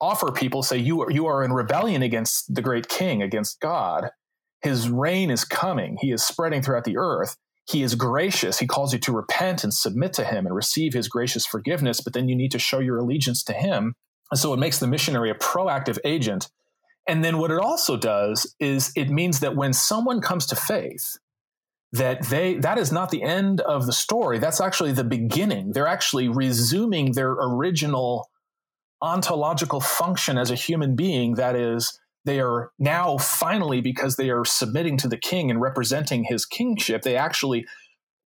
[0.00, 4.10] offer people, say, you are, you are in rebellion against the great king, against God.
[4.60, 7.36] His reign is coming, he is spreading throughout the earth.
[7.68, 8.60] He is gracious.
[8.60, 12.12] He calls you to repent and submit to him and receive his gracious forgiveness, but
[12.12, 13.96] then you need to show your allegiance to him.
[14.30, 16.48] And so it makes the missionary a proactive agent
[17.06, 21.18] and then what it also does is it means that when someone comes to faith,
[21.92, 24.38] that they that is not the end of the story.
[24.38, 25.72] That's actually the beginning.
[25.72, 28.28] They're actually resuming their original
[29.00, 31.34] ontological function as a human being.
[31.34, 36.24] That is, they are now finally, because they are submitting to the king and representing
[36.24, 37.66] his kingship, they actually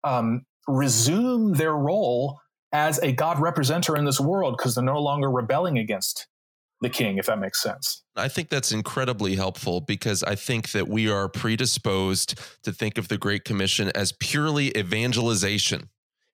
[0.05, 5.31] um, resume their role as a God representer in this world because they're no longer
[5.31, 6.29] rebelling against
[6.81, 8.05] the king, if that makes sense.
[8.17, 13.09] I think that's incredibly helpful because I think that we are predisposed to think of
[13.09, 15.89] the Great Commission as purely evangelization.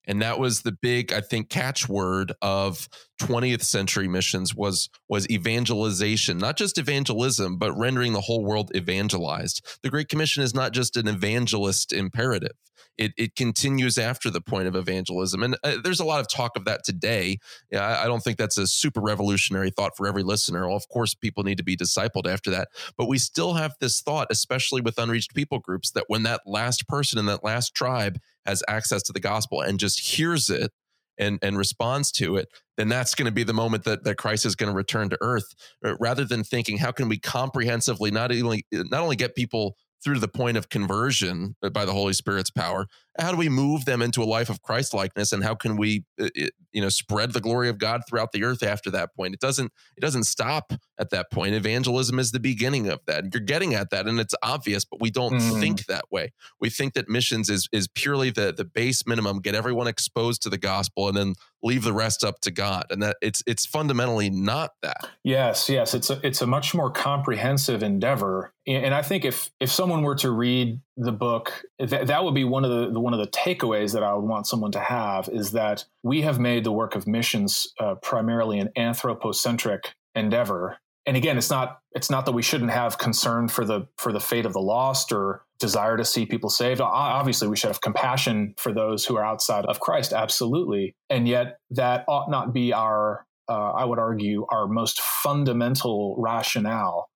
[0.06, 2.88] And that was the big, I think, catchword of
[3.22, 9.64] 20th century missions was was evangelization, not just evangelism, but rendering the whole world evangelized.
[9.82, 12.52] The Great Commission is not just an evangelist imperative
[12.98, 15.42] it, it continues after the point of evangelism.
[15.42, 17.38] And uh, there's a lot of talk of that today.
[17.70, 20.66] Yeah, I, I, don't think that's a super revolutionary thought for every listener.
[20.66, 22.68] Well, of course, people need to be discipled after that.
[22.96, 26.86] But we still have this thought, especially with unreached people groups, that when that last
[26.86, 30.70] person in that last tribe has access to the gospel and just hears it,
[31.18, 34.44] and and responds to it, then that's going to be the moment that, that Christ
[34.44, 35.54] is going to return to earth.
[35.84, 40.14] Uh, rather than thinking, how can we comprehensively not only not only get people through
[40.14, 42.86] to the point of conversion uh, by the Holy Spirit's power,
[43.18, 46.04] how do we move them into a life of Christ likeness and how can we
[46.20, 46.28] uh,
[46.72, 49.34] you know spread the glory of God throughout the earth after that point?
[49.34, 51.54] It doesn't it doesn't stop at that point.
[51.54, 53.24] Evangelism is the beginning of that.
[53.32, 55.60] You're getting at that and it's obvious, but we don't mm.
[55.60, 56.32] think that way.
[56.60, 60.50] We think that missions is is purely the the base minimum, get everyone exposed to
[60.50, 62.86] the gospel and then leave the rest up to God.
[62.90, 65.08] And that it's it's fundamentally not that.
[65.24, 68.52] Yes, yes, it's a, it's a much more comprehensive endeavor.
[68.66, 72.44] And I think if if someone were to read the book, that that would be
[72.44, 75.28] one of the, the, one of the takeaways that I would want someone to have
[75.28, 80.78] is that we have made the work of missions uh, primarily an anthropocentric endeavor.
[81.04, 84.20] And again, it's not it's not that we shouldn't have concern for the for the
[84.20, 86.80] fate of the lost or desire to see people saved.
[86.80, 90.94] Obviously, we should have compassion for those who are outside of Christ, absolutely.
[91.10, 97.10] And yet, that ought not be our, uh, I would argue, our most fundamental rationale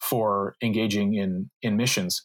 [0.00, 2.24] for engaging in in missions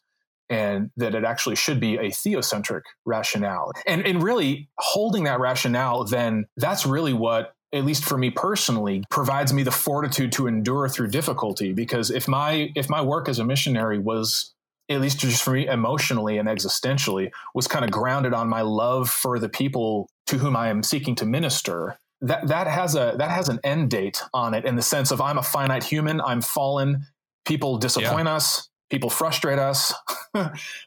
[0.50, 3.72] and that it actually should be a theocentric rationale.
[3.86, 9.04] And and really holding that rationale then that's really what at least for me personally
[9.10, 13.40] provides me the fortitude to endure through difficulty because if my if my work as
[13.40, 14.54] a missionary was
[14.90, 19.10] at least just for me emotionally and existentially was kind of grounded on my love
[19.10, 23.30] for the people to whom I am seeking to minister that that has a that
[23.30, 26.42] has an end date on it in the sense of I'm a finite human I'm
[26.42, 27.06] fallen
[27.46, 28.36] people disappoint yeah.
[28.36, 29.94] us people frustrate us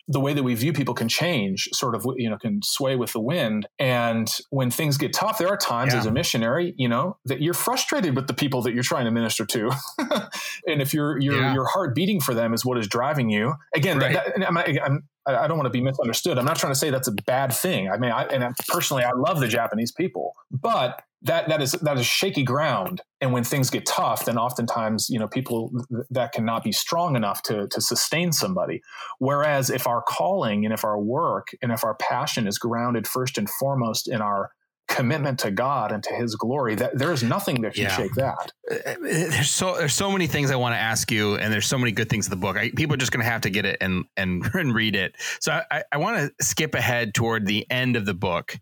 [0.09, 3.13] the way that we view people can change sort of you know can sway with
[3.13, 6.01] the wind and when things get tough there are times yeah.
[6.01, 9.11] as a missionary you know that you're frustrated with the people that you're trying to
[9.11, 9.71] minister to
[10.67, 11.55] and if your your yeah.
[11.55, 14.13] your heart beating for them is what is driving you again right.
[14.15, 16.37] that, that, I'm, I'm, I don't want to be misunderstood.
[16.37, 17.89] I'm not trying to say that's a bad thing.
[17.89, 21.99] I mean, I, and personally, I love the Japanese people, but that that is that
[21.99, 25.71] is shaky ground and when things get tough then oftentimes you know people
[26.11, 28.83] that cannot be strong enough to to sustain somebody
[29.19, 33.39] whereas if our calling and if our work and if our passion is grounded first
[33.39, 34.51] and foremost in our
[34.89, 36.75] commitment to God and to His glory.
[36.75, 37.97] That there is nothing that can yeah.
[37.97, 38.53] shake that.
[38.71, 41.67] Uh, uh, there's so there's so many things I want to ask you, and there's
[41.67, 42.57] so many good things in the book.
[42.57, 45.15] I, people are just going to have to get it and and, and read it.
[45.41, 48.59] So I, I want to skip ahead toward the end of the book.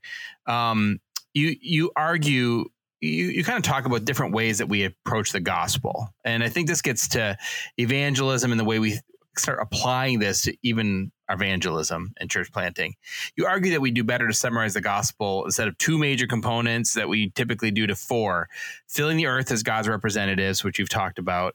[0.46, 1.00] Um,
[1.34, 2.64] you you argue
[3.00, 6.08] you, you kind of talk about different ways that we approach the gospel.
[6.24, 7.36] And I think this gets to
[7.78, 9.00] evangelism and the way we
[9.38, 12.94] start applying this to even evangelism and church planting.
[13.36, 16.94] You argue that we do better to summarize the gospel instead of two major components
[16.94, 18.48] that we typically do to four
[18.88, 21.54] filling the earth as God's representatives, which you've talked about,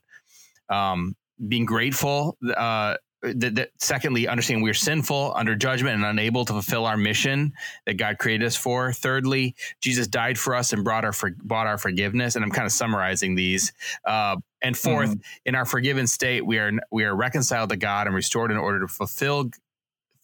[0.69, 1.15] um,
[1.47, 2.95] being grateful, uh,
[3.33, 7.53] that, that, secondly, understanding we're sinful, under judgment, and unable to fulfill our mission
[7.85, 8.91] that God created us for.
[8.91, 12.35] Thirdly, Jesus died for us and brought our for, bought our forgiveness.
[12.35, 13.73] And I'm kind of summarizing these.
[14.05, 15.19] Uh, and 4th mm-hmm.
[15.45, 18.79] in our forgiven state, we are we are reconciled to God and restored in order
[18.79, 19.51] to fulfill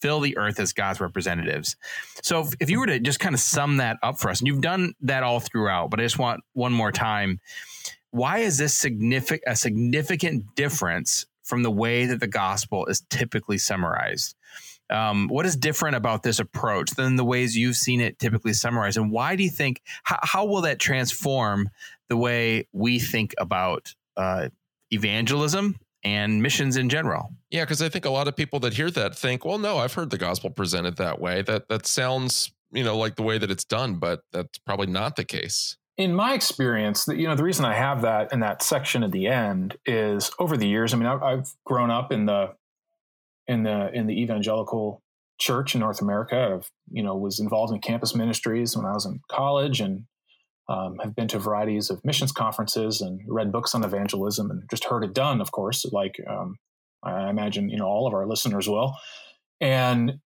[0.01, 1.75] fill the earth as God's representatives.
[2.23, 4.47] So if, if you were to just kind of sum that up for us, and
[4.47, 7.39] you've done that all throughout, but I just want one more time.
[8.09, 13.57] Why is this significant a significant difference from the way that the gospel is typically
[13.57, 14.37] summarized.
[14.89, 18.95] Um, what is different about this approach than the ways you've seen it typically summarized?
[18.95, 21.69] And why do you think, how, how will that transform
[22.07, 24.47] the way we think about uh,
[24.91, 27.33] evangelism and missions in general?
[27.49, 29.93] Yeah, because I think a lot of people that hear that think, well, no, I've
[29.93, 31.41] heard the gospel presented that way.
[31.41, 35.17] That that sounds, you know, like the way that it's done, but that's probably not
[35.17, 39.03] the case in my experience, you know, the reason I have that in that section
[39.03, 40.93] at the end is over the years.
[40.93, 42.53] I mean, I've grown up in the
[43.47, 45.01] in the in the evangelical
[45.39, 46.55] church in North America.
[46.55, 50.05] I've you know was involved in campus ministries when I was in college, and
[50.69, 54.85] um, have been to varieties of missions conferences and read books on evangelism, and just
[54.85, 55.41] heard it done.
[55.41, 56.55] Of course, like um,
[57.03, 58.95] I imagine you know all of our listeners will.
[59.59, 60.19] And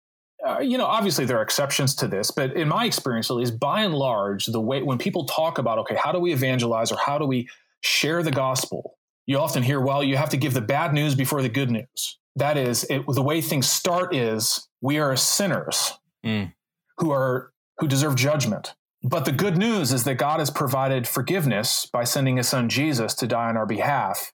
[0.46, 3.60] uh, you know, obviously there are exceptions to this, but in my experience, at least,
[3.60, 6.98] by and large, the way when people talk about, okay, how do we evangelize or
[7.04, 7.48] how do we
[7.82, 11.42] share the gospel, you often hear, well, you have to give the bad news before
[11.42, 12.20] the good news.
[12.36, 16.54] That is, it, the way things start is we are sinners mm.
[16.98, 18.74] who are who deserve judgment.
[19.04, 23.14] But the good news is that God has provided forgiveness by sending His Son Jesus
[23.16, 24.32] to die on our behalf.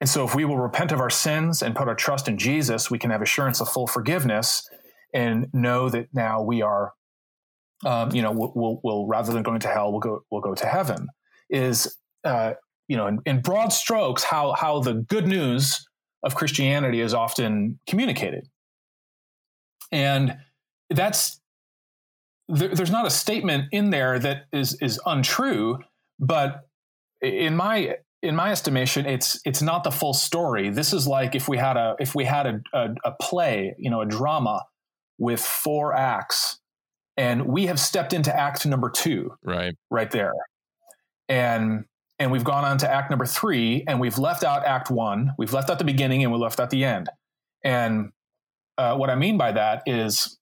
[0.00, 2.90] And so, if we will repent of our sins and put our trust in Jesus,
[2.90, 4.68] we can have assurance of full forgiveness
[5.12, 6.92] and know that now we are,
[7.84, 10.54] um, you know, we'll, we'll, we'll, rather than going to hell, we'll go we'll go
[10.54, 11.08] to heaven.
[11.50, 12.54] Is uh,
[12.88, 15.86] you know, in, in broad strokes, how how the good news
[16.22, 18.48] of Christianity is often communicated,
[19.90, 20.36] and
[20.90, 21.40] that's
[22.48, 25.78] there, there's not a statement in there that is is untrue,
[26.18, 26.62] but
[27.20, 30.70] in my in my estimation, it's it's not the full story.
[30.70, 33.90] This is like if we had a if we had a, a, a play, you
[33.90, 34.64] know, a drama
[35.22, 36.58] with four acts,
[37.16, 40.32] and we have stepped into act number two, right, right there,
[41.28, 41.84] and
[42.18, 45.52] and we've gone on to act number three, and we've left out act one, we've
[45.52, 47.08] left out the beginning, and we left out the end.
[47.64, 48.10] And
[48.76, 50.38] uh, what I mean by that is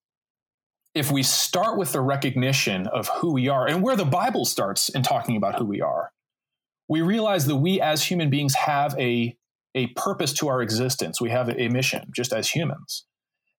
[0.94, 4.88] if we start with the recognition of who we are and where the Bible starts
[4.88, 6.12] in talking about who we are,
[6.88, 9.36] we realize that we as human beings have a,
[9.74, 11.20] a purpose to our existence.
[11.20, 13.04] We have a mission just as humans.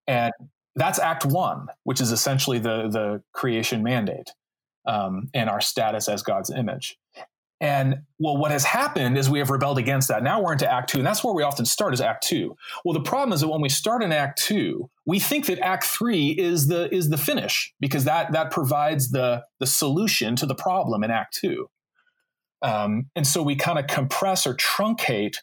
[0.07, 0.34] And
[0.76, 4.32] that's act one, which is essentially the, the creation mandate
[4.86, 6.97] um, and our status as God's image.
[7.59, 10.24] And well, what has happened is we have rebelled against that.
[10.24, 12.55] Now we're into Act Two, and that's where we often start is Act Two.
[12.84, 15.84] Well, the problem is that when we start in Act Two, we think that Act
[15.84, 20.55] Three is the is the finish because that that provides the the solution to the
[20.55, 21.69] problem in Act Two.
[22.63, 25.38] Um, and so we kind of compress or truncate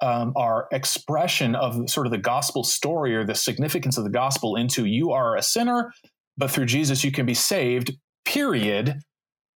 [0.00, 4.56] um, our expression of sort of the gospel story or the significance of the gospel
[4.56, 5.92] into you are a sinner,
[6.36, 7.96] but through Jesus you can be saved.
[8.24, 9.00] Period.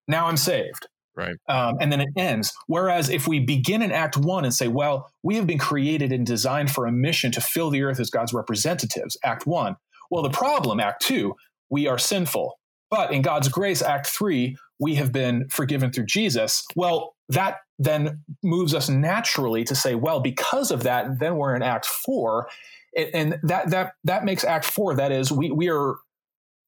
[0.09, 0.87] Now I'm saved.
[1.15, 1.37] Right.
[1.49, 2.55] Um, and then it ends.
[2.67, 6.27] Whereas if we begin in Act One and say, well, we have been created and
[6.27, 9.77] designed for a mission to fill the earth as God's representatives, Act One.
[10.11, 11.35] Well, the problem, Act Two,
[11.71, 12.59] we are sinful.
[12.93, 16.67] But in God's grace, Act Three, we have been forgiven through Jesus.
[16.77, 21.63] Well, that then moves us naturally to say, well, because of that, then we're in
[21.63, 22.49] Act Four.
[22.95, 25.97] And that that that makes Act Four, that is, we we are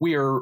[0.01, 0.41] we are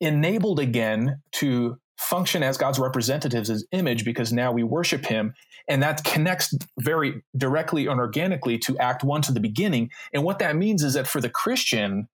[0.00, 5.34] enabled again to function as God's representatives as image because now we worship him.
[5.66, 9.90] And that connects very directly and organically to Act One to the beginning.
[10.14, 12.08] And what that means is that for the Christian,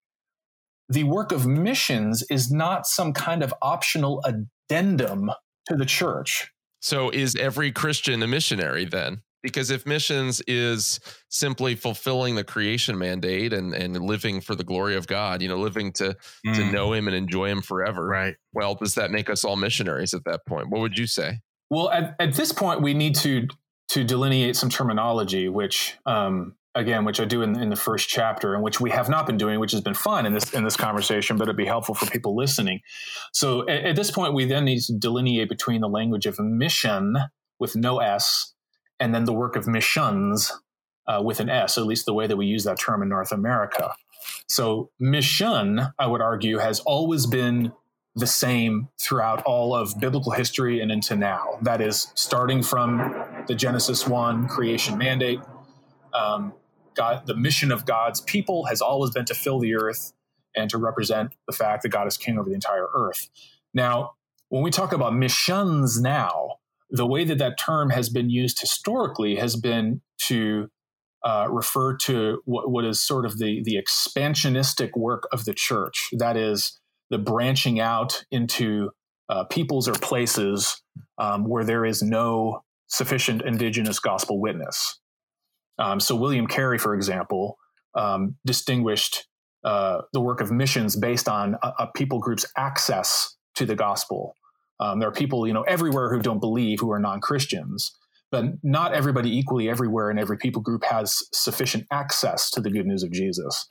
[0.89, 5.31] the work of missions is not some kind of optional addendum
[5.69, 6.51] to the church.
[6.81, 9.23] So is every Christian a missionary then?
[9.43, 14.97] Because if missions is simply fulfilling the creation mandate and, and living for the glory
[14.97, 16.17] of God, you know, living to
[16.47, 16.55] mm.
[16.55, 18.07] to know him and enjoy him forever.
[18.07, 18.37] Right.
[18.55, 20.71] Well, does that make us all missionaries at that point?
[20.71, 21.41] What would you say?
[21.71, 23.49] Well, at, at this point we need to
[23.89, 28.55] to delineate some terminology, which um, again, which I do in, in the first chapter,
[28.55, 30.77] and which we have not been doing, which has been fun in this in this
[30.77, 32.81] conversation, but it'd be helpful for people listening.
[33.33, 37.17] So at, at this point, we then need to delineate between the language of mission
[37.59, 38.55] with no s
[39.01, 40.53] and then the work of missions
[41.07, 43.33] uh, with an S, at least the way that we use that term in North
[43.33, 43.93] America.
[44.49, 47.73] So, mission, I would argue, has always been
[48.17, 51.59] the same throughout all of biblical history and into now.
[51.63, 55.41] That is, starting from the Genesis 1 creation mandate,
[56.15, 56.55] um,
[56.95, 60.13] God, the mission of God's people has always been to fill the earth
[60.57, 63.29] and to represent the fact that God is king over the entire earth.
[63.73, 64.13] Now,
[64.49, 66.59] when we talk about missions now,
[66.91, 70.71] the way that that term has been used historically has been to
[71.25, 76.11] uh, refer to what, what is sort of the, the expansionistic work of the church.
[76.13, 76.79] That is,
[77.11, 78.91] the branching out into
[79.29, 80.83] uh, peoples or places
[81.19, 85.01] um, where there is no sufficient indigenous gospel witness.
[85.79, 87.59] Um, so, William Carey, for example,
[87.95, 89.27] um, distinguished
[89.65, 94.37] uh, the work of missions based on a, a people group's access to the gospel.
[94.81, 97.97] Um, there are people, you know, everywhere who don't believe who are non-Christians,
[98.31, 102.87] but not everybody equally everywhere in every people group has sufficient access to the good
[102.87, 103.67] news of Jesus.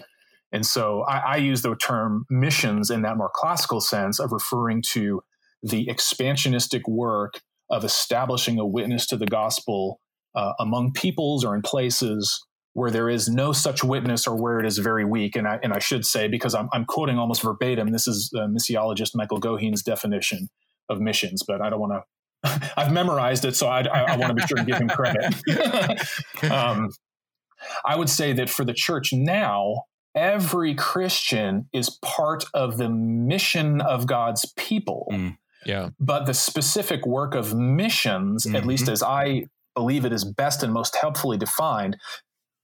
[0.52, 4.82] And so I, I use the term missions in that more classical sense of referring
[4.92, 5.22] to
[5.62, 10.00] the expansionistic work of establishing a witness to the gospel
[10.36, 14.66] uh, among peoples or in places where there is no such witness or where it
[14.66, 15.36] is very weak.
[15.36, 18.48] And I, and I should say, because I'm, I'm quoting almost verbatim, this is uh,
[18.48, 20.50] missiologist Michael Goheen's definition
[20.90, 22.72] of missions, but I don't want to.
[22.78, 25.34] I've memorized it, so I, I, I want to be sure to give him credit.
[26.52, 26.90] um,
[27.86, 29.84] I would say that for the church now,
[30.16, 35.08] every Christian is part of the mission of God's people.
[35.12, 35.90] Mm, yeah.
[36.00, 38.56] But the specific work of missions, mm-hmm.
[38.56, 39.46] at least as I
[39.76, 41.98] believe it is best and most helpfully defined,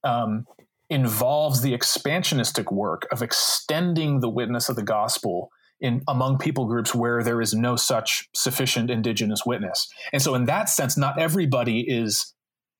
[0.03, 0.45] um,
[0.89, 5.49] involves the expansionistic work of extending the witness of the gospel
[5.81, 9.87] in among people groups where there is no such sufficient indigenous witness.
[10.11, 12.33] And so in that sense, not everybody is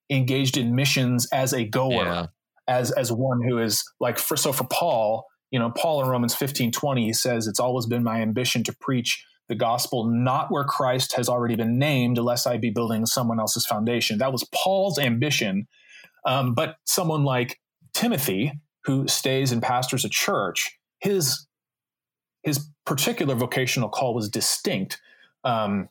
[0.09, 2.25] engaged in missions as a goer, yeah.
[2.67, 6.36] as as one who is like for so for Paul, you know, Paul in Romans
[6.36, 10.63] 15, 20, he says, It's always been my ambition to preach the gospel not where
[10.63, 14.19] Christ has already been named, unless I be building someone else's foundation.
[14.19, 15.67] That was Paul's ambition.
[16.25, 17.59] Um, but someone like
[17.93, 18.53] Timothy,
[18.85, 21.47] who stays and pastors a church, his
[22.43, 25.01] his particular vocational call was distinct.
[25.43, 25.89] Um,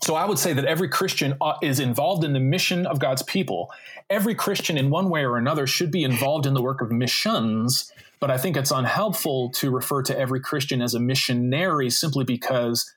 [0.00, 3.22] so I would say that every Christian uh, is involved in the mission of God's
[3.22, 3.70] people.
[4.10, 7.92] Every Christian, in one way or another, should be involved in the work of missions.
[8.18, 12.92] But I think it's unhelpful to refer to every Christian as a missionary simply because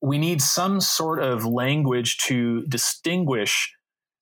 [0.00, 3.74] we need some sort of language to distinguish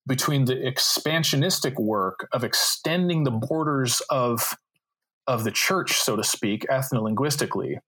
[0.07, 4.57] between the expansionistic work of extending the borders of
[5.29, 7.79] of the church, so to speak, ethno-linguistically,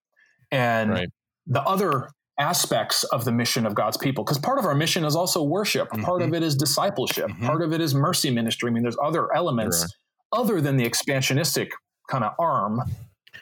[0.53, 1.09] and right.
[1.49, 4.25] the other aspects of the mission of God's people.
[4.25, 6.03] Because part of our mission is also worship, mm-hmm.
[6.03, 7.47] part of it is discipleship, mm-hmm.
[7.47, 8.71] part of it is mercy ministry.
[8.71, 9.87] I mean, there's other elements
[10.33, 11.71] other than the expansionistic
[12.11, 12.81] kind of arm.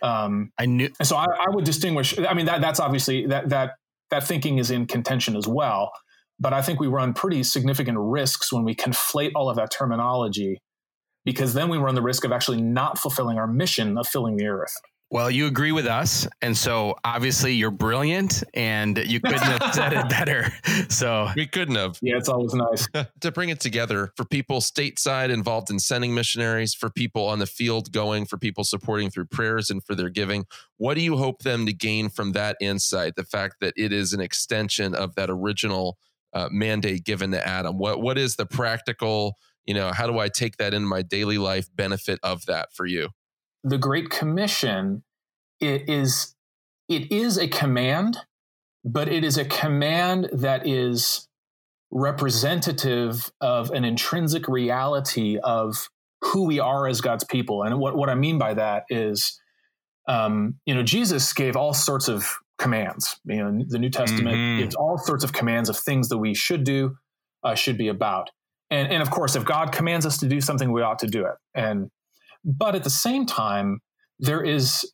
[0.03, 2.18] Um, I knew, so I, I, would distinguish.
[2.18, 3.72] I mean, that that's obviously that that
[4.11, 5.93] that thinking is in contention as well.
[6.40, 10.59] But I think we run pretty significant risks when we conflate all of that terminology,
[11.24, 14.47] because then we run the risk of actually not fulfilling our mission of filling the
[14.47, 14.74] earth.
[15.12, 19.92] Well, you agree with us, and so obviously you're brilliant, and you couldn't have said
[19.92, 20.50] it better.
[20.88, 21.98] So we couldn't have.
[22.00, 22.88] Yeah, it's always nice
[23.20, 27.46] to bring it together for people stateside involved in sending missionaries, for people on the
[27.46, 30.46] field going, for people supporting through prayers and for their giving.
[30.78, 33.14] What do you hope them to gain from that insight?
[33.14, 35.98] The fact that it is an extension of that original
[36.32, 37.76] uh, mandate given to Adam.
[37.76, 39.36] What what is the practical?
[39.66, 42.86] You know, how do I take that in my daily life benefit of that for
[42.86, 43.10] you?
[43.64, 45.02] The Great Commission
[45.60, 46.34] it is
[46.88, 48.18] it is a command,
[48.84, 51.28] but it is a command that is
[51.90, 55.88] representative of an intrinsic reality of
[56.22, 57.62] who we are as God's people.
[57.62, 59.40] And what, what I mean by that is,
[60.08, 63.16] um, you know, Jesus gave all sorts of commands.
[63.24, 64.60] You know, the New Testament mm-hmm.
[64.60, 66.96] gives all sorts of commands of things that we should do,
[67.44, 68.30] uh, should be about.
[68.70, 71.26] And, and of course, if God commands us to do something, we ought to do
[71.26, 71.34] it.
[71.54, 71.90] And
[72.45, 73.80] but at the same time,
[74.18, 74.90] there is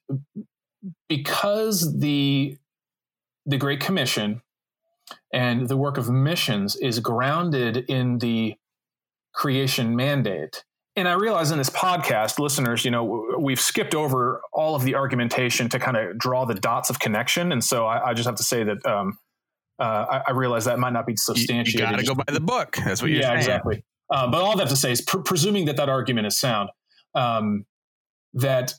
[1.09, 2.57] because the
[3.47, 4.43] the Great Commission
[5.33, 8.55] and the work of missions is grounded in the
[9.35, 10.65] creation mandate.
[10.97, 14.97] And I realize in this podcast, listeners, you know, we've skipped over all of the
[14.97, 17.53] argumentation to kind of draw the dots of connection.
[17.53, 19.17] And so I, I just have to say that um,
[19.79, 21.75] uh, I, I, realize that might not be substantiated.
[21.75, 22.79] You, you got to go by the book.
[22.85, 23.39] That's what you're saying.
[23.39, 23.57] yeah, saying.
[23.57, 23.85] exactly.
[24.11, 26.71] Uh, but all that to say is, pr- presuming that that argument is sound,
[27.19, 27.67] um,
[28.35, 28.75] that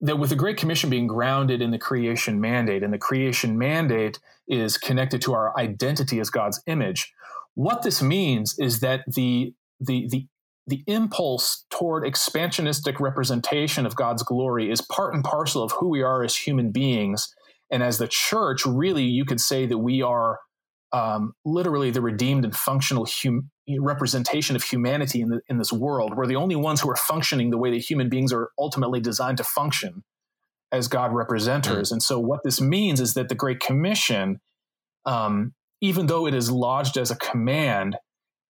[0.00, 4.18] that with the Great Commission being grounded in the creation mandate, and the creation mandate
[4.46, 7.12] is connected to our identity as God's image,
[7.54, 10.26] what this means is that the the the
[10.66, 16.02] the impulse toward expansionistic representation of God's glory is part and parcel of who we
[16.02, 17.34] are as human beings.
[17.70, 20.38] And as the church, really, you could say that we are
[20.92, 23.50] um, literally the redeemed and functional hum-
[23.80, 26.16] representation of humanity in, the, in this world.
[26.16, 29.38] We're the only ones who are functioning the way that human beings are ultimately designed
[29.38, 30.04] to function
[30.72, 31.88] as God representers.
[31.88, 31.92] Mm.
[31.92, 34.40] And so, what this means is that the Great Commission,
[35.06, 37.96] um, even though it is lodged as a command,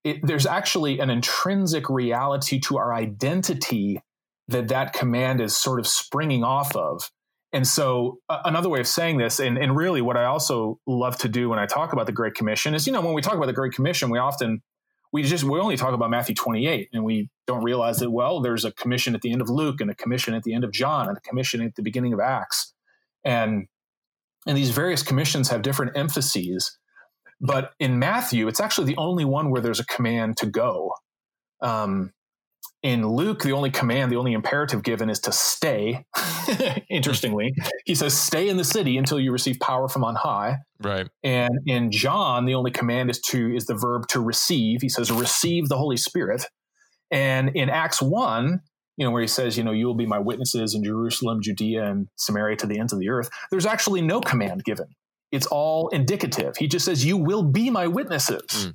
[0.04, 4.00] it, there's actually an intrinsic reality to our identity
[4.48, 7.10] that that command is sort of springing off of.
[7.52, 11.16] And so, uh, another way of saying this, and, and really what I also love
[11.18, 13.34] to do when I talk about the Great Commission is, you know, when we talk
[13.34, 14.60] about the Great Commission, we often,
[15.14, 18.64] we just, we only talk about Matthew 28 and we don't realize that, well, there's
[18.64, 21.06] a commission at the end of Luke and a commission at the end of John
[21.06, 22.74] and a commission at the beginning of Acts.
[23.22, 23.68] And,
[24.44, 26.76] and these various commissions have different emphases.
[27.40, 30.90] But in Matthew, it's actually the only one where there's a command to go.
[31.60, 32.12] Um,
[32.84, 36.04] in Luke, the only command, the only imperative given is to stay.
[36.90, 37.54] Interestingly,
[37.86, 41.08] he says, "Stay in the city until you receive power from on high." Right.
[41.22, 44.82] And in John, the only command is to is the verb to receive.
[44.82, 46.44] He says, "Receive the Holy Spirit."
[47.10, 48.60] And in Acts one,
[48.98, 51.84] you know, where he says, "You know, you will be my witnesses in Jerusalem, Judea,
[51.84, 54.88] and Samaria to the ends of the earth," there's actually no command given.
[55.32, 56.58] It's all indicative.
[56.58, 58.74] He just says, "You will be my witnesses." Mm.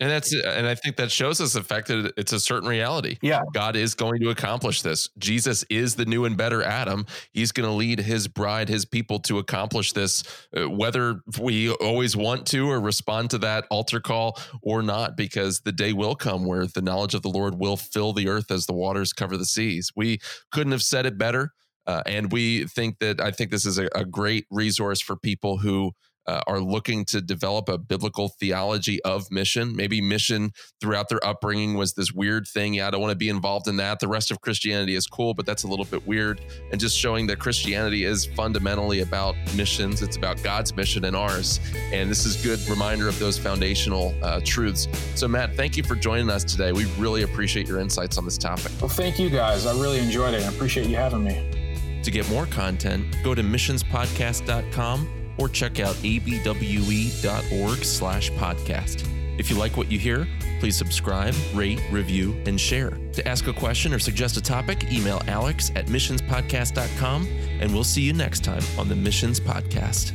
[0.00, 3.18] And that's and I think that shows us the fact that it's a certain reality.
[3.20, 3.40] Yeah.
[3.52, 5.08] God is going to accomplish this.
[5.18, 7.06] Jesus is the new and better Adam.
[7.32, 10.22] He's going to lead his bride, his people to accomplish this,
[10.56, 15.60] uh, whether we always want to or respond to that altar call or not, because
[15.60, 18.66] the day will come where the knowledge of the Lord will fill the earth as
[18.66, 19.90] the waters cover the seas.
[19.96, 20.20] We
[20.52, 21.52] couldn't have said it better.
[21.88, 25.56] Uh, and we think that I think this is a, a great resource for people
[25.56, 25.92] who
[26.28, 29.74] uh, are looking to develop a biblical theology of mission.
[29.74, 32.74] Maybe mission throughout their upbringing was this weird thing.
[32.74, 33.98] Yeah, I don't want to be involved in that.
[33.98, 36.42] The rest of Christianity is cool, but that's a little bit weird.
[36.70, 41.60] And just showing that Christianity is fundamentally about missions, it's about God's mission and ours.
[41.92, 44.86] And this is good reminder of those foundational uh, truths.
[45.14, 46.72] So, Matt, thank you for joining us today.
[46.72, 48.70] We really appreciate your insights on this topic.
[48.80, 49.64] Well, thank you guys.
[49.64, 50.42] I really enjoyed it.
[50.42, 52.00] I appreciate you having me.
[52.02, 59.08] To get more content, go to missionspodcast.com or check out abwe.org slash podcast.
[59.38, 60.26] If you like what you hear,
[60.58, 62.90] please subscribe, rate, review, and share.
[63.12, 67.28] To ask a question or suggest a topic, email alex at missionspodcast.com,
[67.60, 70.12] and we'll see you next time on the Missions Podcast.